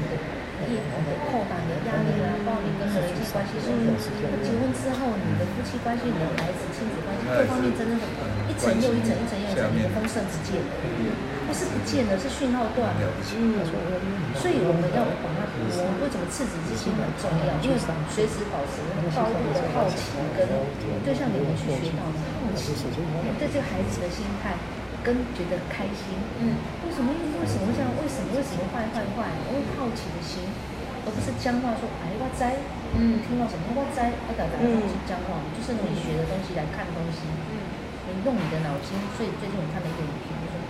[0.65, 4.09] 业务的扩大的压力啊，包括你跟人际关系是不是？
[4.41, 8.09] 结婚之后，你的夫妻关系、你的孩子亲子关系各方面，真的很
[8.49, 10.89] 一层又一层，一层又一层，你的丰盛不见了，不
[11.55, 13.07] 是不见了，是讯号断了。
[13.39, 13.63] 嗯，
[14.35, 17.55] 所以我们要把它，我们为什么赤子之心很重要？
[17.63, 17.79] 因为
[18.11, 18.83] 随时保持
[19.15, 20.51] 高度的好奇，跟
[21.07, 22.75] 就像你们去学到的好奇，
[23.39, 24.59] 对这个孩子的心态。
[25.05, 27.13] 跟觉得开心，嗯，为什么？
[27.13, 27.93] 为什么会这样？
[28.01, 28.33] 为什么？
[28.33, 29.29] 为什么坏坏坏？
[29.53, 30.41] 因为好奇的心，
[31.05, 32.57] 而不是僵化说，哎，我栽，
[32.97, 37.21] 嗯，听到什么我栽，我打打打去僵化，就是你学的东西来看东西，
[37.53, 37.69] 嗯，
[38.09, 40.01] 你用你的脑筋，所以最近我看了一个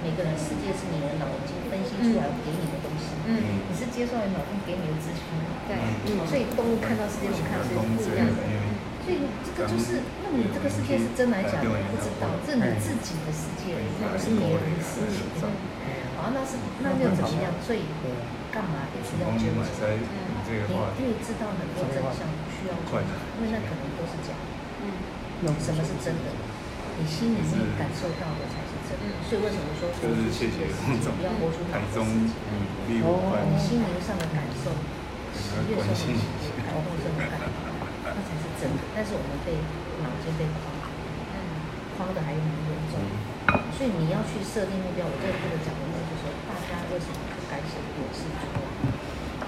[0.05, 5.25] 每个人世界是你的脑筋分析出来给你的东西，嗯，你是接受你脑筋给你的资讯，
[5.65, 8.45] 对，嗯，所以动物看到世界是看世界不一样的。
[9.01, 15.25] 所以这个就是，那你这个世界是真来假的，不知道，这是你自己的世界，那不是别人的世界。
[16.21, 17.53] 好，那是那又怎么样？
[17.65, 17.89] 所以
[18.53, 19.57] 干嘛一直要纠结？
[19.57, 20.53] 你
[21.01, 23.09] 越知道很多真相，不需要纠结，
[23.41, 24.53] 因为那可能都是假的。
[24.85, 26.29] 嗯，什么是真的？
[26.97, 28.64] 你心里面感受到的才
[28.99, 29.17] 是真的。
[29.27, 34.71] 所以为什么说就是谢谢不要活出太中，嗯，你心灵上的感受，
[35.35, 36.19] 喜悦上的喜悦，
[36.63, 37.51] 感动上的感动。
[38.05, 39.57] 那才是真的，但是我们被
[40.05, 40.71] 脑筋被框，
[41.33, 41.37] 嗯，
[41.97, 43.01] 框的还有很严重，
[43.75, 45.03] 所以你要去设定目标。
[45.09, 48.93] 我这个这个讲的呢，就是说大家为什么不敢写我是主啊？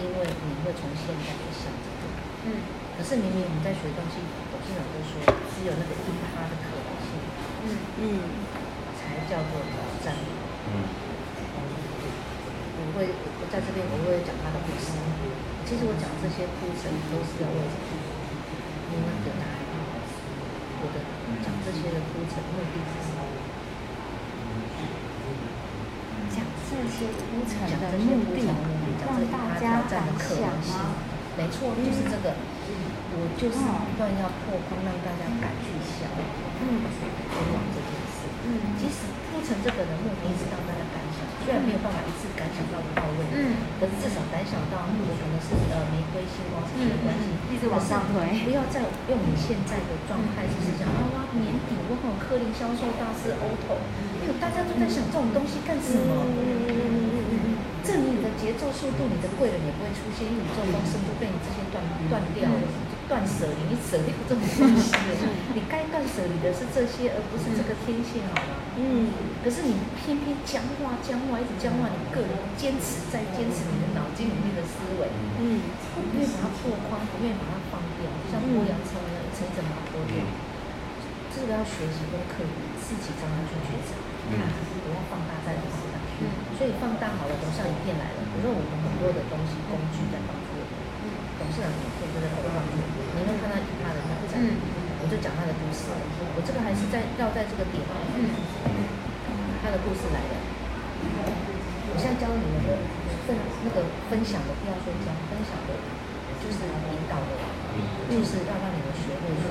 [0.01, 2.05] 因为你会从现在去想这个，
[2.49, 2.65] 嗯，
[2.97, 4.21] 可是明明我们在学东西，
[4.53, 5.21] 董事长都说
[5.53, 7.09] 只有那个一趴的可能性，
[7.65, 8.05] 嗯嗯，
[8.53, 8.56] 才
[9.27, 9.75] 叫做挑
[10.07, 10.15] 战，
[10.71, 10.87] 嗯，
[12.79, 14.95] 我会我在这边我会讲他的故事，
[15.67, 17.91] 其实我讲这些铺陈都是要为什么？
[18.95, 19.45] 因为表达，
[20.79, 21.03] 我的
[21.43, 23.27] 讲这些的铺陈目的是什么？
[26.31, 30.79] 讲这些铺陈的目的，讲这个他挑战的可能性，
[31.37, 32.37] 没错，就是这个，
[33.17, 36.07] 我就是不断要破框，让大家敢去想，
[36.63, 39.09] 嗯，往这件事，嗯，即使
[39.47, 53.79] 铺陈这个的目的是让大家敢想，虽然没有办法一次感想到到位，嗯，可是至少感想到，我可能是呃玫瑰、星光什么的关系，一直往上推，不要再用你现在的状态，就是讲啊哇年底我好科林销售大师 auto，
[54.19, 56.27] 哎呦大家都在想这种东西干什么？
[57.87, 61.79] 证明你的节奏速度，你的贵人也不会出现，因为宇宙丰盛就被你这些断
[62.11, 62.59] 断掉了，
[63.09, 65.11] 断舍离，你舍掉这种东西了。
[65.55, 68.59] 你该断舍离的是这些，而不是这个天性，好吗？
[68.77, 69.11] 嗯。
[69.43, 75.07] 可是你偏偏僵化，僵化，一直僵化，你个人坚持在坚持你的脑筋里面的思维，
[75.39, 75.63] 嗯，
[75.95, 80.19] 不愿意把它破框，不愿意把它放掉，像剥洋葱一样一层一层把它剥掉。
[81.31, 82.51] 这个要学习跟刻意，
[82.83, 83.95] 自己常常去觉察，
[84.35, 84.51] 看，
[84.83, 85.95] 不要放大在你身上。
[86.19, 86.27] 嗯，
[86.59, 88.19] 所以放大好了，董事长影片来了。
[88.35, 90.19] 我说我们很多的东西工具在
[91.53, 92.85] 事长影片就在帮助你。
[93.17, 94.39] 你会看到其他的，他不讲，
[95.01, 95.91] 我就讲他的故事。
[96.37, 97.81] 我这个还是在绕在这个点。
[98.17, 98.31] 嗯，
[99.63, 100.35] 他的故事来了。
[101.89, 102.77] 我现在教你们的
[103.25, 105.73] 分那个分享的，不要说教，分享的，
[106.45, 107.33] 就是引导的，
[108.13, 109.49] 就是要让你们学会去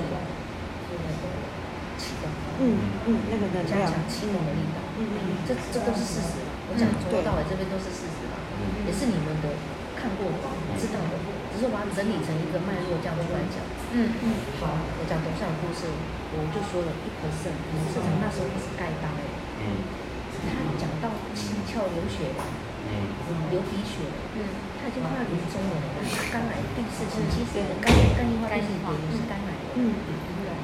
[1.98, 2.30] 启动。
[2.62, 2.78] 嗯
[3.08, 4.78] 嗯，那个的加强启动的力道。
[5.00, 6.38] 嗯嗯，这这都是事实。
[6.70, 8.38] 我讲从头到尾这边都是事实吧，
[8.86, 9.58] 也是你们的
[9.98, 10.44] 看过的、
[10.78, 11.14] 知道的，
[11.56, 13.64] 只是我把它整理成一个脉络这样出来讲。
[13.96, 14.24] 嗯嗯，
[14.60, 15.88] 好，我讲董事长的故事，
[16.36, 17.56] 我就说了一 percent，
[17.88, 19.24] 市场那时候不是盖章的。
[19.64, 19.80] 嗯，
[20.44, 22.44] 他讲到七窍流血的，
[22.92, 24.44] 嗯，流鼻血的，嗯，
[24.76, 25.80] 他已经快要临终了，
[26.28, 29.56] 肝癌第四期，其实肝肝硬化第四期也是肝癌。
[29.80, 29.96] 嗯，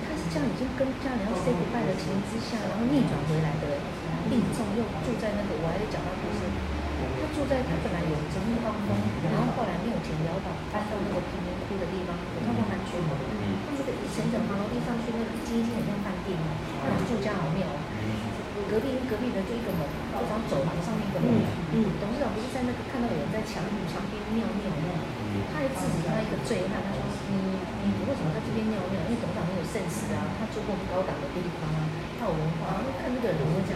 [0.05, 3.81] 他是这样已经跟家人要 say goodbye 的情形之下，然后逆转回来的。
[4.31, 6.09] 病重又住在那个，我还得讲到
[7.33, 8.93] 住在他本来有着地方风，
[9.25, 12.13] 然后后来没有钱潦倒，搬到那个贫民窟的地方。
[12.13, 13.17] 我看过韩剧嘛，
[13.65, 17.65] 他那个一层层爬楼梯上去，那个经济很像饭店，那种住家好庙。
[18.69, 21.29] 隔壁隔壁的就一个门，就这样走廊上面一个门。
[21.73, 24.97] 嗯，董事长不是在那个看到有人在墙墙边尿尿吗？
[25.53, 27.01] 他还制止他一个醉汉，他说
[27.33, 27.37] ：“你
[27.85, 28.97] 你为什么在这边尿尿？
[29.09, 31.89] 因为董事长很有 sense 啊，他住过高档的地方啊，
[32.21, 33.73] 他有文化。”然后看那个人怎么讲。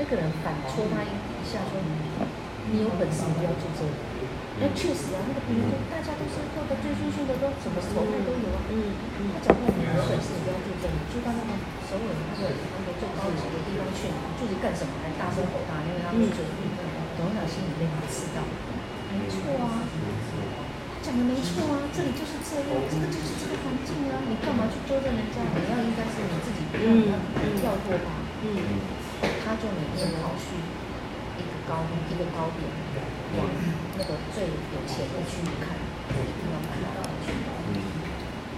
[0.00, 1.76] 那个人反戳他一一下，说
[2.70, 3.92] ：“你有本事你不要住这里。”
[4.60, 8.60] 那确实啊，那个比如说大家都是过得最舒适的，都什么头发都有啊。
[8.68, 9.32] 嗯嗯。
[9.32, 11.50] 他讲过你有本事你不要住这里，住到那个
[11.88, 14.92] 首尔那个那个最高级的地方去，住着干什么？
[15.00, 16.44] 还大声吼他，因为他不准。
[17.16, 18.44] 董事长心里面他知道，
[19.16, 25.40] 没错啊，他讲的没错啊，这里就是这样，这个就是这个环境啊，你干嘛去纠正人家？
[25.56, 27.16] 你要应该是你自己不要
[27.60, 28.08] 跳过吧。
[28.44, 28.48] 嗯。
[29.44, 30.52] 他就每天跑去
[31.70, 32.66] 高一个高点，
[33.38, 33.46] 往
[33.94, 35.78] 那个最有钱的区域看，
[36.18, 37.30] 一定要看到那去。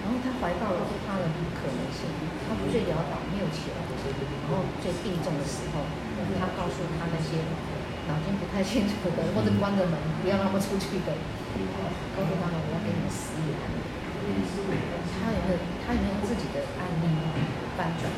[0.01, 2.09] 然后他怀抱了他的可能性，
[2.49, 5.85] 他最潦倒没有钱，然后最病重的时候，
[6.41, 7.45] 他告诉他那些
[8.09, 9.95] 脑筋不太清楚的，或者关着门
[10.25, 11.13] 不要让他们出去的，
[12.17, 13.53] 告诉他们我要给你们死眼。
[15.21, 17.07] 他有没有他有没有自己的案例
[17.77, 18.09] 翻转？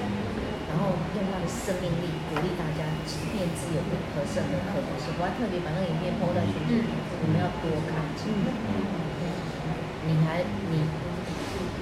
[0.75, 5.15] 然后用他的生命力鼓励大家，即便只有一个胜的可能性。
[5.15, 6.83] 我还特别把那个影片抛在群里，
[7.23, 8.03] 我们要多看。
[10.03, 10.43] 你还
[10.75, 10.83] 你，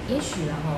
[0.05, 0.77] 也许然后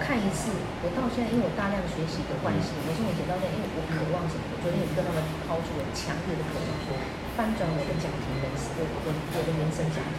[0.00, 4.42] 看一次，我到现在因为我大量学习的关系，我从以前到现在，因为我渴望什么？
[4.50, 6.96] 我昨天也跟他们抛出了强烈的渴望，说
[7.36, 10.16] 翻转我的家庭人生，我我我的原生家庭，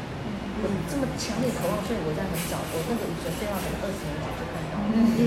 [0.61, 4.30] 我这么强烈渴望，所以我在很早，我那个以前非要等二十年前。
[4.91, 5.23] 嗯嗯，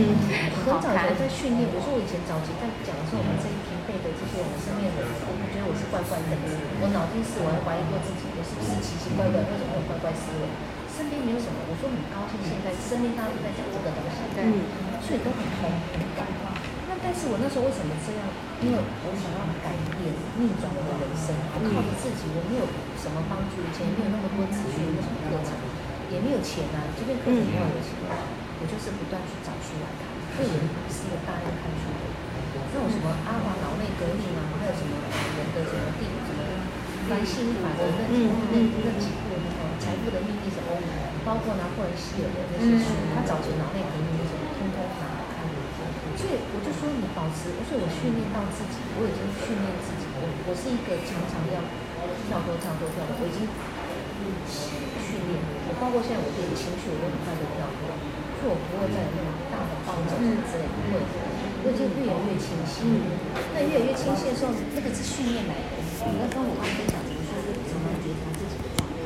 [0.62, 1.64] 很早就在训练。
[1.72, 6.32] 我说我以前早期在讲的时候，我们这一批背的这些我们身边的人，我觉得我是怪怪的。
[6.80, 9.40] 我脑筋是我还怀疑过自己，我是不是奇奇怪怪？
[9.40, 10.44] 为什么有怪怪思维？
[10.94, 11.58] 身边没有什么。
[11.66, 14.44] 我说很高兴，现在身边大家都在讲这个东西，对，
[15.02, 16.54] 所以都很通很感化。
[16.86, 18.22] 那但是我那时候为什么这样？
[18.62, 21.34] 因为我想要改变、逆转我的人生。
[21.34, 22.64] 我靠着自己，我没有
[23.00, 25.50] 什么帮助，以前没有那么多资源，没有什么课程，
[26.14, 26.86] 也没有钱啊。
[26.94, 27.98] 这边课程没有钱。
[28.58, 30.06] 我就是不断去找书来看，
[30.36, 30.54] 这也
[30.90, 32.02] 是一个大量看书的。
[32.74, 34.94] 那种什么阿华脑内革命啊，还有什么
[35.38, 36.40] 人的什么地什么
[37.06, 40.74] 凡心理法的那那那几部那个财富的秘密什么，
[41.22, 45.46] 包括拿破仑希尔的那些书，他早期脑内革命那些通通拿来看。
[46.14, 51.58] 所以我就说你保持，所以我训练到自己，我已经训练自己，我我是一个常常要
[52.30, 53.44] 跳脱跳脱跳脱，我已经
[54.48, 57.66] 训练，我包括现在我这个情绪，我都很快就跳
[58.44, 61.00] 我不会再有那种大的暴走之类，不会，
[61.64, 62.84] 我就越来越清晰。
[63.56, 65.80] 那越来越清晰的时候，那个是训练来的。
[66.04, 69.00] 你要跟我刚分享怎么说，怎么觉察自己的状态。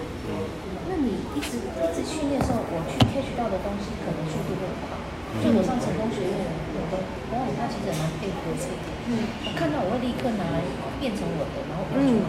[0.91, 4.99] 那你一直一直训练的时候，我去 catch 到的东西可能速度会快。
[5.39, 6.35] 就我上成功学院，
[6.75, 6.99] 我的
[7.31, 8.63] 往往他其实蛮配合的。
[9.07, 10.67] 嗯，我看到我会立刻拿来
[10.99, 12.27] 变成我的，然后嗯，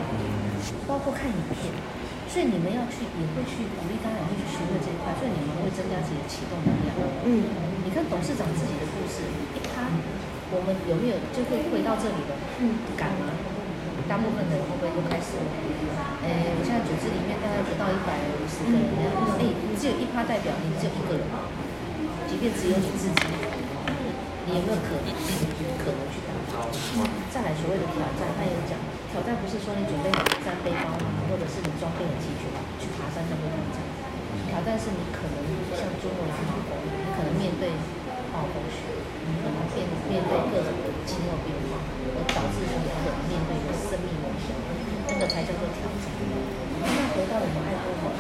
[0.86, 1.74] 包括看影片。
[2.30, 6.94] 所以你们要去，也会去鼓励大家也会去学会这一块，所以你们会增加自己的启动能量。
[7.26, 7.50] 嗯，
[7.82, 9.26] 你看董事长自己的故事，
[9.58, 9.90] 一他
[10.54, 12.38] 我们有没有就会回到这里了？
[12.62, 13.34] 嗯，敢吗？
[14.06, 15.38] 大部分人会不会都开始？
[16.22, 18.94] 哎，我现在组织里面大概不到一百五十个人，
[19.38, 21.26] 哎，只有一趴代表，你只有一个人。
[22.30, 23.22] 即便只有你自己，
[24.46, 25.06] 你有没有可能
[25.82, 26.70] 可能去达到？
[27.34, 28.78] 再来所谓的挑战，他有讲，
[29.10, 31.26] 挑战不是说你准备好山背包吗？
[31.26, 32.45] 或者是你装备很齐全
[32.78, 33.82] 去爬山叫做挑战。
[34.45, 35.38] 挑战是你可能
[35.74, 37.74] 像珠穆朗玛峰，你可能面对
[38.30, 38.86] 暴风雪，
[39.26, 41.82] 你可能面面对各种的气候变化，
[42.14, 44.53] 而导致你可能面对的生命危险，
[45.10, 46.05] 那个才叫做挑战。
[46.82, 46.86] 那
[47.18, 48.14] 回到我们爱多美。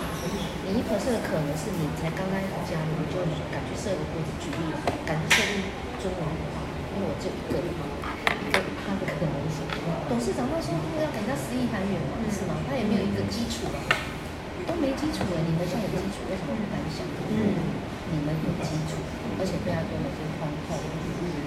[0.65, 2.33] 你一可是的可能是你才刚刚
[2.65, 3.21] 加入，你就
[3.53, 4.73] 敢去设立或者举例，
[5.05, 5.69] 敢去设立
[6.01, 7.69] 尊王的话，因为我就一个人，
[8.89, 9.61] 他的可能性。
[10.09, 12.57] 董事长他说他要给人家十亿韩元嘛，是吗？
[12.65, 13.77] 他也没有一个基础啊，
[14.65, 15.37] 都没基础了。
[15.45, 17.05] 你们现在有基础，为什么不敢想？
[17.05, 17.37] 嗯，
[18.09, 18.97] 你们有基础，
[19.37, 20.81] 而且对他多么的通透，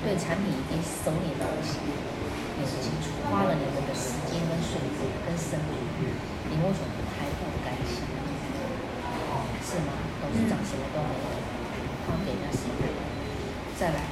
[0.07, 1.83] 对产品已经熟练到不行，
[2.59, 5.75] 也是基础，花了你们的时间跟水分跟生命，
[6.47, 8.07] 你为什么还不甘心？
[9.67, 9.91] 是吗？
[10.23, 11.27] 董事长什么都没有，
[12.07, 12.87] 他给人家时间，
[13.79, 14.07] 再来，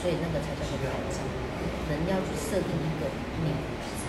[0.00, 1.20] 所以那个才叫做挑战。
[1.92, 3.06] 人要去设定一个
[3.44, 3.52] 你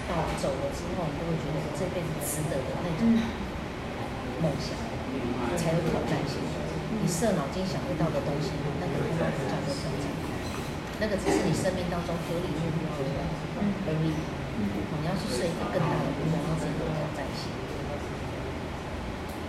[0.08, 3.12] 到走了之后，你都会觉得我这辈子值得的那种
[4.40, 4.72] 梦想，
[5.60, 6.40] 才有挑战性。
[7.02, 9.84] 你设脑筋想得到的东西，那个不叫做挑战，
[11.02, 14.14] 那个只是你生命当中合理目标而已。
[14.62, 17.50] 你要去设一个更大的目标，让自己有挑战性，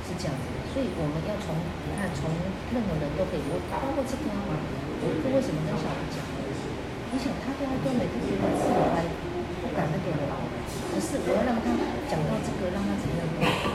[0.09, 0.49] 是这样子。
[0.73, 1.53] 所以我们要从
[1.85, 2.33] 你看，从
[2.73, 4.57] 任何人都可以，我包括这个啊，
[5.05, 6.25] 我为什么跟小孩讲？
[7.67, 9.07] 爱多美，他觉得自己还
[9.63, 10.35] 不敢那个了，
[10.91, 11.67] 可是我要让他
[12.11, 13.25] 讲到这个，让他怎么样？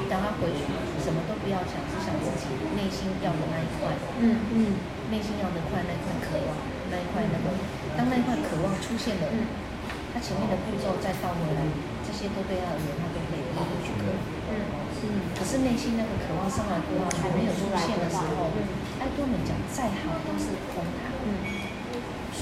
[0.07, 0.63] 等他回去，
[1.03, 3.95] 什么都不要想，只想自己内心要的那一块。
[4.19, 4.57] 嗯嗯，
[5.11, 6.49] 内心要的快那一块渴望，
[6.91, 7.51] 那一块那个，
[7.95, 9.25] 当那一块渴望出现了，
[10.13, 11.63] 他前面的步骤再倒回来，
[12.03, 14.27] 这些都对他而言，他都可以一一去克服。
[14.51, 14.87] 嗯。
[14.97, 18.49] 嗯，可是内心那个渴望上来多还没有出现的时候，
[18.97, 21.13] 爱多美讲再好都是空谈。
[21.21, 21.29] 嗯，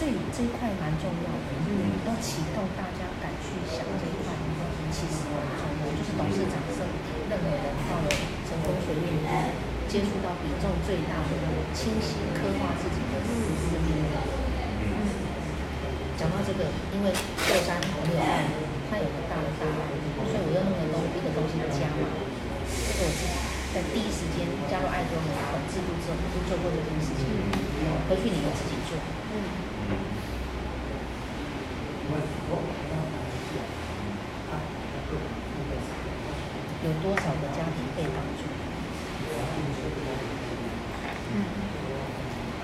[0.06, 4.38] 所以这一块蛮重要的，嗯，要启动大家敢去想这一块，
[4.94, 5.90] 其实蛮重要。
[5.98, 6.86] 就是董事长是
[7.26, 8.08] 任何人到了
[8.46, 9.50] 成功学院里面
[9.90, 11.34] 接触到比重最大的，
[11.74, 13.98] 清晰刻画自己的生命。
[14.94, 14.94] 嗯，
[16.22, 18.46] 讲到这个，因为过山很有爱，
[18.94, 19.66] 它有个大的大，
[20.30, 22.06] 所以我要弄个东一个东西加嘛。
[22.14, 23.34] 我自己
[23.74, 27.26] 在第一时间加入爱多美本制度之后，我就做过这件事情。
[28.06, 29.02] 回去你们自己做。
[29.34, 29.74] 嗯。
[36.86, 38.46] 有多少个家庭被帮助？
[41.34, 41.36] 嗯。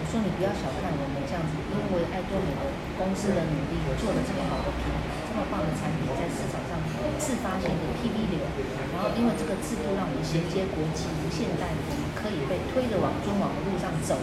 [0.01, 2.67] 我说你不要小看我们这样子，因为爱多美的
[2.99, 6.75] 公司的努力，做了这么好的品牌，这么棒的产品，在市场上
[7.15, 8.43] 自发性的 PV 流。
[8.91, 14.17] 然后，因为这个制度让我们衔接国际现代，我们可以被推着往中网的路上走。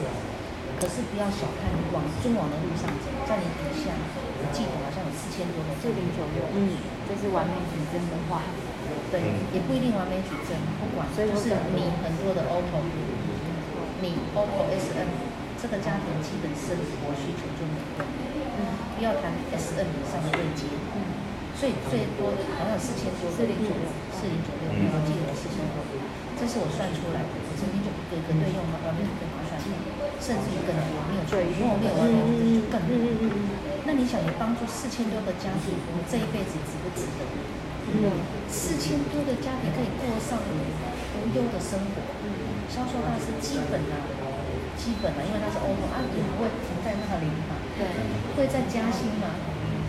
[0.76, 5.72] 可是不要小看你往中网的路上走，在你底下，我记得好像有四千多个。
[5.80, 6.76] 四零左右，嗯，
[7.08, 8.44] 这是完美矩阵的话，
[9.08, 9.22] 对，
[9.54, 12.84] 也不一定完美矩阵，不管，所以就是你很多的 auto，
[14.02, 15.08] 你 auto S N
[15.56, 18.04] 这个家庭基本生活需求就没有，
[18.58, 18.58] 嗯，
[18.94, 21.30] 不要谈 S N 以上的对接，嗯。
[21.58, 23.82] 所以最多好像四千多，四零左右，
[24.14, 25.82] 四零左右，我记得四千多，
[26.38, 27.34] 这是我算出来的。
[27.34, 28.54] 我曾经就一个一个对。
[28.54, 29.58] 用了，完美对划算，
[30.20, 32.92] 甚至于更多，没有错，没有没有完美就更多。
[33.88, 37.24] 那你想，你帮助四千多个家庭，你这一辈子值不值得？
[37.88, 38.20] 嗯，
[38.52, 42.04] 四千多个家庭可以过上无忧的生活。
[42.68, 43.96] 销售大师基本啊，
[44.76, 47.88] 基本啊，因为他是欧盟，啊也不会停在那里嘛，对，
[48.36, 49.32] 会在加薪嘛。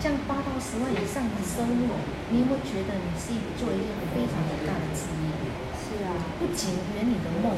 [0.00, 1.92] 这样八到十万以上的收入，
[2.32, 5.28] 你有没有觉得你是做一件非常伟大的职业？
[5.76, 7.52] 是啊，不仅圆你的梦，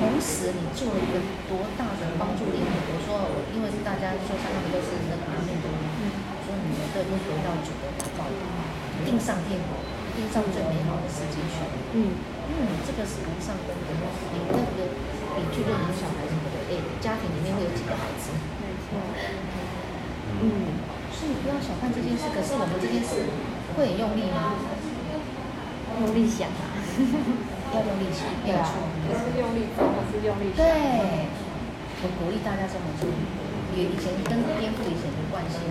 [0.00, 2.64] 同时你做了一个多大的帮助力？
[2.64, 6.08] 比如说，因为大家说他们都是那个阿弥陀佛，
[6.40, 8.24] 说你们都回到主的怀抱，
[9.04, 9.76] 定上天国，
[10.16, 11.60] 定上最美好的世界去。
[11.92, 12.16] 嗯
[12.48, 13.92] 嗯，这个是无上功德。
[14.32, 14.88] 你那个
[15.36, 18.32] 你去认养小孩什么的，哎，家庭里面会有几个孩子？
[18.64, 18.96] 没错。
[20.40, 20.88] 嗯。
[21.12, 23.28] 所以不要小看这件事，可是我们这件事
[23.76, 24.56] 会很用力吗？
[26.00, 26.80] 用力想啊，
[27.70, 30.50] 要用力气，要出，不是用力做，而是用力。
[30.58, 30.66] 对，
[32.02, 33.06] 我鼓励大家这么做。
[33.70, 35.62] 也以前跟颠覆以前的惯性，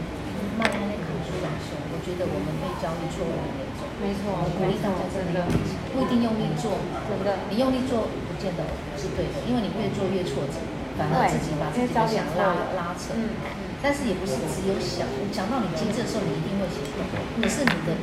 [0.55, 3.83] 慢慢的扛出来说，我觉得我们被教育错误的那种。
[3.99, 5.59] 没错，我鼓励大家真的用力，
[5.91, 6.79] 不一定用力做，
[7.11, 8.63] 真的，你用力做不见得
[8.95, 10.63] 是对的，因为你越做越挫折，
[10.95, 13.11] 反而自己把自己想拉拉扯。
[13.19, 13.35] 嗯，
[13.83, 15.03] 但是也不是只有想，
[15.35, 17.03] 想到你精致的时候，你一定会行动。
[17.35, 17.99] 可是你的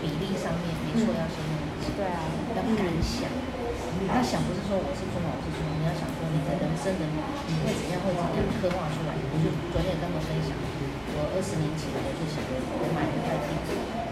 [0.00, 1.44] 比例上面，没错，要先
[2.66, 3.30] 啊，要敢想。
[4.10, 9.14] 那想不是说我是中老师说，你要想说你的人生的你会怎样，会怎样刻画出来。
[9.30, 10.50] 我就昨天跟他们分享，
[11.14, 13.54] 我二十年前我就想我买了一块地，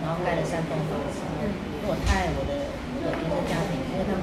[0.07, 1.19] 然后盖了三栋房子。
[1.35, 2.51] 因为我太爱我的
[3.03, 4.15] 我的原生家庭，因为他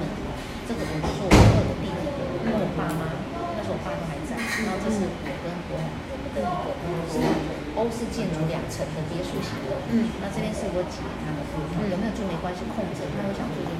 [0.64, 2.04] 这个我就说我有个弟弟，
[2.42, 3.20] 因为我爸妈
[3.54, 7.20] 那时候我爸都还在，然后这是我跟我我的一个是
[7.78, 9.78] 欧式建筑两层的别墅型的。
[9.94, 11.38] 嗯，那这边是我姐他们，
[11.86, 13.72] 有没有住没关系，空着他都想住进。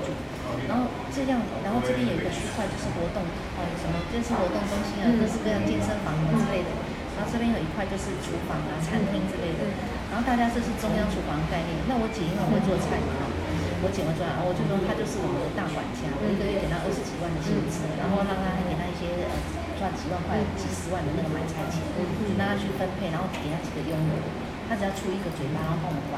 [0.69, 6.71] 然后这样，然后这边有一个区块就是活动，哦什么就是活动中心啊，各式各样健身房之类的。
[7.13, 9.69] 然后这边有一块就是厨房啊、餐厅之类的。
[10.09, 11.77] 然后大家这是中央厨房的概念。
[11.89, 13.13] 那我姐因为会做菜嘛，
[13.85, 19.33] 我姐会做菜，我就说她就是我们的大管家，我一个月给她二十几万的薪资，然后让她给她一些呃
[19.77, 21.85] 赚几万块、几十万的那个买菜钱，
[22.41, 24.13] 让她去分配，然后给她几个佣人，
[24.73, 26.17] 她只要出一个嘴巴，然后帮我们管。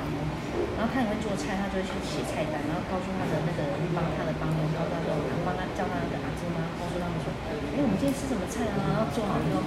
[0.78, 5.10] 然后他也会做菜，他就会去写菜单，然后告诉他的那个帮他的帮佣，告诉他说，
[5.42, 7.34] 帮他叫他的阿芝妈，告诉他们说，
[7.74, 8.94] 哎，我们今天吃什么菜啊？
[8.94, 9.58] 然后做好以后。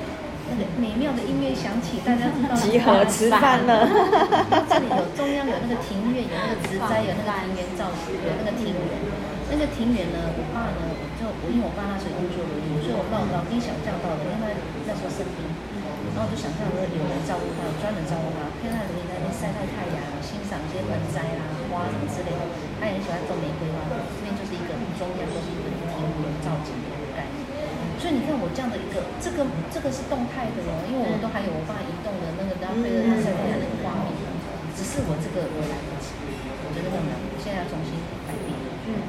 [0.47, 3.83] 那个美妙的音乐响起，大家知道集合吃饭了。
[4.71, 8.87] 这里有中央有那个庭院，有那个植栽，有那个庭园造型，有那个庭园。
[9.51, 10.87] 那个庭园呢，我爸呢，
[11.19, 14.55] 就因为我爸那时候已经做了，所以我老老丁小叫到的，因为
[14.87, 15.46] 那时候生病，
[16.17, 22.41] 然后我就想象说有人照顾他，有专门照顾他，看他容易在那边晒晒太阳，欣赏一些盆栽啊、花什么之类的。
[22.81, 27.45] 他也很喜欢种玫瑰花，这边就是一个中央就是一个庭园造景的一个概念。
[28.01, 34.09] 所以你看我这样的一个，这个这个是动态的哦，因为我们都还有我爸移动的那个搭配的他晒太阳的画面，
[34.73, 36.17] 只是我这个我来不及，
[36.65, 37.93] 我觉得很难，我现在要重新
[38.25, 38.57] 改变。
[38.89, 39.05] 嗯，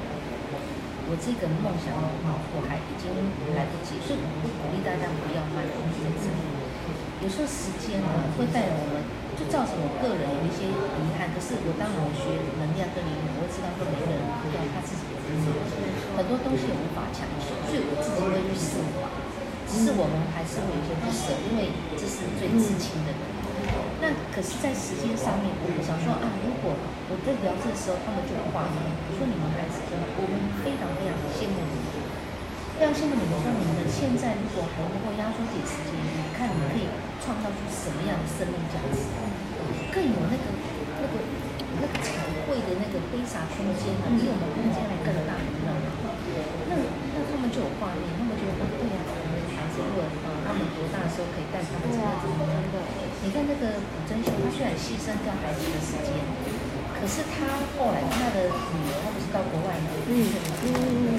[1.09, 3.09] 我这个梦想的话，我还已经
[3.56, 5.64] 来不及，所以我会鼓励大家不要慢，
[6.04, 6.57] 认真。
[7.18, 9.02] 有时候时间呢会带我们，
[9.34, 11.34] 就造成我个人有一些遗憾。
[11.34, 12.30] 可是我当然我学
[12.62, 15.50] 能量跟灵魂，我知道说每个人都有他自己的自己，
[16.14, 17.58] 很多东西无法强求。
[17.66, 19.10] 所以我自己会去释怀，
[19.66, 23.22] 只是我们还是会有些不舍，因为这是最至亲的人。
[23.98, 26.70] 那可是，在时间上面，我想说啊，如果
[27.10, 28.78] 我在聊这个时候，他们就有画面。
[28.78, 32.06] 我说你们孩子真的，我们非常非常羡慕你们，
[32.78, 33.34] 非常羡慕你们。
[33.42, 36.86] 说你们的现在如果还能够压缩点时间，你看你们可以
[37.24, 39.04] 创造出什么样的生命价值，
[39.92, 40.44] 更有那个
[41.02, 41.14] 那个
[41.80, 42.14] 那个彩
[42.46, 45.86] 绘的那个飞洒空间呢，比我们空间还更大，你知道吗？
[46.68, 52.76] 那那他们就有画面，他们就会对呀，我们的孩子如果呃他们多大的时候可以带他们怎么怎么样的？
[53.24, 56.14] 你看那个古祯修，他虽然牺牲掉孩子的时间，
[56.94, 59.90] 可是他后来他的女儿，他不是到国外吗？
[60.06, 60.12] 嗯
[60.62, 60.66] 嗯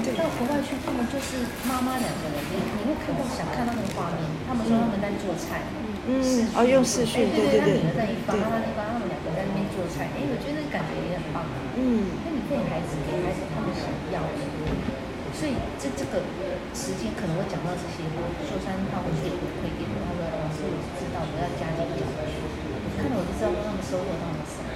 [0.16, 5.68] 到国外去，他们就是妈妈两个人，你你会看到想看到那个画面，他们说他们在做菜，
[6.08, 11.44] 嗯，哦用视讯，对对对，他女儿在一方，妈妈那方，他们两个在那边做菜，哎，我觉得那感觉也很棒，
[11.76, 14.40] 嗯，那你给孩子给孩子他们想要的。
[15.36, 16.20] 所以这这个
[16.76, 18.04] 时间可能会讲到这些，
[18.44, 24.68] 秀山他会给回馈给我，他说老师我是知道我要加紧讲，我看到我就知道他们收获到了什么。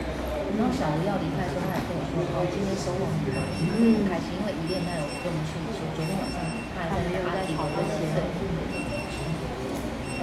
[0.56, 6.40] 然后小吴要离开的时候，他还跟我说，哦，今天收获很大，很开心，因为一练他有跟我们去说，昨天晚上
[6.72, 8.08] 他还在阿迪的那些。
[8.14, 8.18] 的，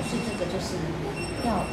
[0.08, 0.76] 所以这个就是
[1.45, 1.64] 要，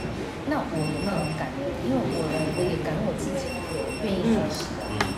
[0.48, 2.22] 那我有那种感觉，因为我
[2.56, 5.17] 我也感恩我自己我愿意学习。